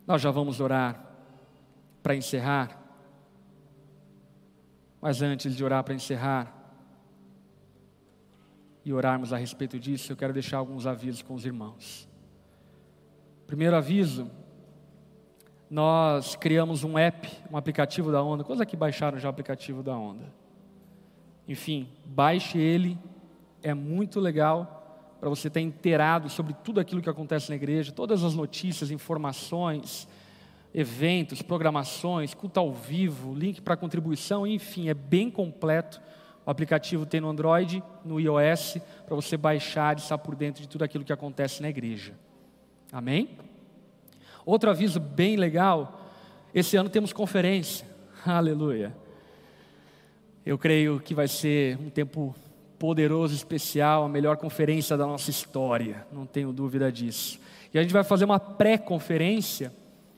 [0.08, 1.06] Nós já vamos orar
[2.02, 2.82] para encerrar,
[5.00, 6.52] mas antes de orar para encerrar
[8.84, 12.10] e orarmos a respeito disso, eu quero deixar alguns avisos com os irmãos.
[13.46, 14.32] Primeiro aviso,
[15.70, 18.44] nós criamos um app, um aplicativo da Onda.
[18.44, 20.42] Quantos aqui baixaram já o aplicativo da Onda?
[21.48, 22.98] Enfim, baixe ele,
[23.62, 28.24] é muito legal para você estar inteirado sobre tudo aquilo que acontece na igreja, todas
[28.24, 30.08] as notícias, informações,
[30.74, 36.02] eventos, programações, culto ao vivo, link para contribuição, enfim, é bem completo.
[36.46, 40.68] O aplicativo tem no Android, no iOS, para você baixar e estar por dentro de
[40.68, 42.14] tudo aquilo que acontece na igreja.
[42.92, 43.38] Amém?
[44.46, 46.02] Outro aviso bem legal:
[46.54, 47.88] esse ano temos conferência.
[48.26, 48.94] Aleluia.
[50.46, 52.36] Eu creio que vai ser um tempo
[52.78, 57.40] poderoso, especial, a melhor conferência da nossa história, não tenho dúvida disso.
[57.74, 59.72] E a gente vai fazer uma pré-conferência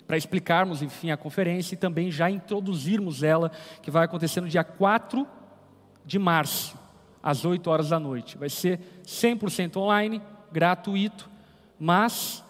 [0.07, 3.51] para explicarmos, enfim, a conferência e também já introduzirmos ela,
[3.83, 5.27] que vai acontecer no dia 4
[6.03, 6.75] de março,
[7.21, 8.35] às 8 horas da noite.
[8.35, 10.19] Vai ser 100% online,
[10.51, 11.29] gratuito,
[11.79, 12.43] mas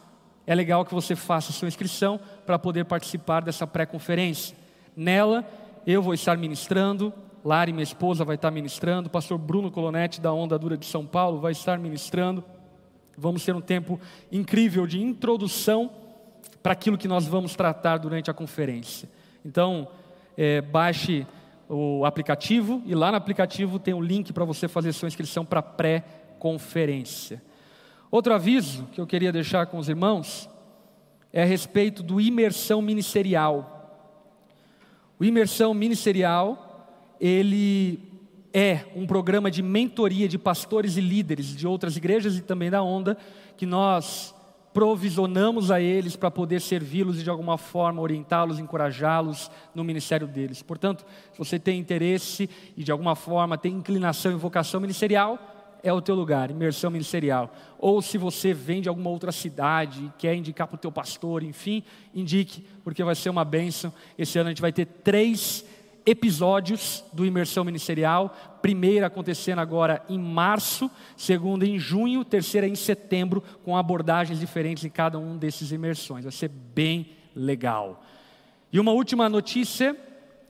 [0.48, 4.56] é legal que você faça sua inscrição para poder participar dessa pré-conferência.
[4.96, 5.46] Nela,
[5.86, 7.14] eu vou estar ministrando,
[7.46, 11.06] Lari, minha esposa, vai estar ministrando, o pastor Bruno Colonetti, da Onda Dura de São
[11.06, 12.44] Paulo, vai estar ministrando.
[13.16, 14.00] Vamos ter um tempo
[14.32, 15.92] incrível de introdução
[16.64, 19.08] para aquilo que nós vamos tratar durante a conferência.
[19.46, 19.88] Então,
[20.36, 21.28] é, baixe
[21.70, 25.62] o aplicativo e lá no aplicativo tem um link para você fazer sua inscrição para
[25.62, 27.44] pré-conferência.
[28.10, 30.50] Outro aviso que eu queria deixar com os irmãos
[31.32, 34.02] é a respeito do imersão ministerial.
[35.20, 36.65] O imersão ministerial
[37.20, 38.00] ele
[38.54, 42.82] é um programa de mentoria de pastores e líderes de outras igrejas e também da
[42.82, 43.18] Onda,
[43.58, 44.34] que nós
[44.74, 50.62] provisionamos a eles para poder servi-los e de alguma forma orientá-los, encorajá-los no ministério deles.
[50.62, 55.40] Portanto, se você tem interesse e de alguma forma tem inclinação e vocação ministerial,
[55.82, 57.54] é o teu lugar, imersão ministerial.
[57.78, 61.44] Ou se você vem de alguma outra cidade e quer indicar para o teu pastor,
[61.44, 63.94] enfim, indique, porque vai ser uma bênção.
[64.18, 65.64] Esse ano a gente vai ter três
[66.06, 73.44] episódios do Imersão Ministerial, primeira acontecendo agora em março, segunda em junho, terceira em setembro,
[73.64, 76.24] com abordagens diferentes em cada um desses imersões.
[76.24, 78.04] Vai ser bem legal.
[78.72, 79.96] E uma última notícia,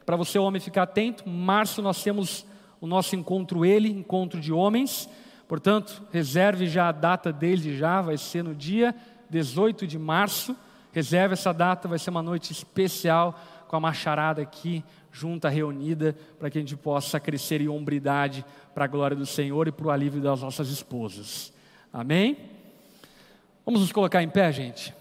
[0.05, 2.45] para você homem ficar atento, março nós temos
[2.81, 5.09] o nosso encontro ele, encontro de homens.
[5.47, 8.93] Portanto, reserve já a data desde já, vai ser no dia
[9.29, 10.55] 18 de março.
[10.91, 14.83] Reserve essa data, vai ser uma noite especial com a macharada aqui
[15.15, 19.65] junta, reunida, para que a gente possa crescer em hombridade para a glória do Senhor
[19.65, 21.53] e para o alívio das nossas esposas.
[21.91, 22.37] Amém?
[23.65, 24.93] Vamos nos colocar em pé, gente?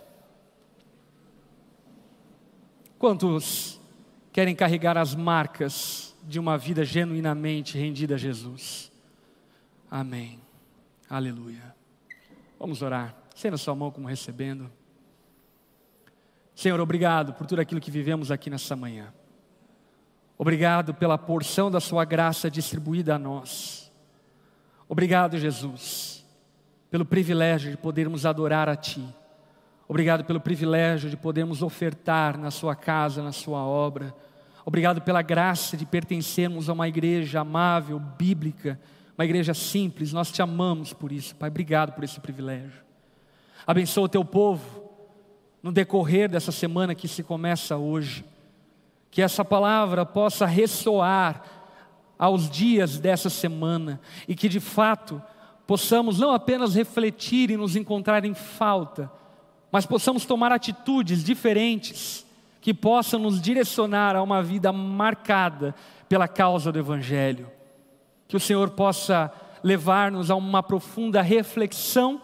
[2.97, 3.81] Quantos
[4.33, 8.93] querem carregar as marcas de uma vida genuinamente rendida a Jesus?
[9.91, 10.39] Amém.
[11.11, 11.75] Aleluia.
[12.57, 13.17] Vamos orar.
[13.35, 14.71] Sendo sua mão como recebendo.
[16.55, 19.12] Senhor, obrigado por tudo aquilo que vivemos aqui nessa manhã.
[20.37, 23.93] Obrigado pela porção da Sua graça distribuída a nós.
[24.89, 26.24] Obrigado, Jesus,
[26.91, 29.05] pelo privilégio de podermos adorar a Ti.
[29.87, 34.14] Obrigado pelo privilégio de podermos ofertar na Sua casa, na Sua obra.
[34.66, 38.80] Obrigado pela graça de pertencermos a uma igreja amável, bíblica,
[39.16, 40.12] uma igreja simples.
[40.12, 41.49] Nós te amamos por isso, Pai.
[41.49, 42.82] Obrigado por esse privilégio.
[43.66, 44.91] Abençoa o teu povo
[45.62, 48.24] no decorrer dessa semana que se começa hoje
[49.15, 51.41] que essa palavra possa ressoar
[52.19, 55.23] aos dias dessa semana e que de fato
[55.69, 59.09] possamos não apenas refletir e nos encontrar em falta,
[59.71, 62.27] mas possamos tomar atitudes diferentes
[62.61, 65.77] que possam nos direcionar a uma vida marcada
[66.09, 67.49] pela causa do Evangelho.
[68.27, 72.21] Que o Senhor possa levar-nos a uma profunda reflexão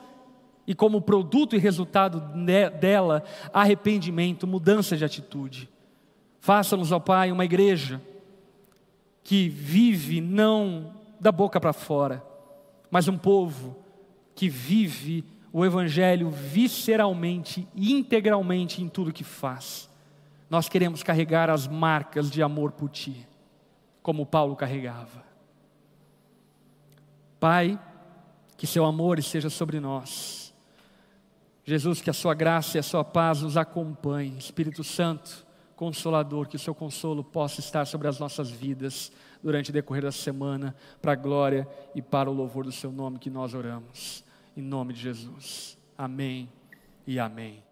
[0.66, 2.20] e, como produto e resultado
[2.80, 3.22] dela,
[3.52, 5.69] arrependimento, mudança de atitude.
[6.40, 8.00] Faça-nos, ó Pai, uma igreja
[9.22, 12.24] que vive não da boca para fora,
[12.90, 13.76] mas um povo
[14.34, 19.88] que vive o Evangelho visceralmente integralmente em tudo que faz.
[20.48, 23.28] Nós queremos carregar as marcas de amor por Ti,
[24.02, 25.22] como Paulo carregava.
[27.38, 27.78] Pai,
[28.56, 30.54] que Seu amor esteja sobre nós.
[31.64, 34.38] Jesus, que a Sua graça e a Sua paz nos acompanhem.
[34.38, 35.46] Espírito Santo,
[35.80, 39.10] Consolador, que o Seu consolo possa estar sobre as nossas vidas
[39.42, 43.18] durante o decorrer da semana, para a glória e para o louvor do Seu nome
[43.18, 44.22] que nós oramos.
[44.54, 45.78] Em nome de Jesus.
[45.96, 46.50] Amém
[47.06, 47.69] e amém.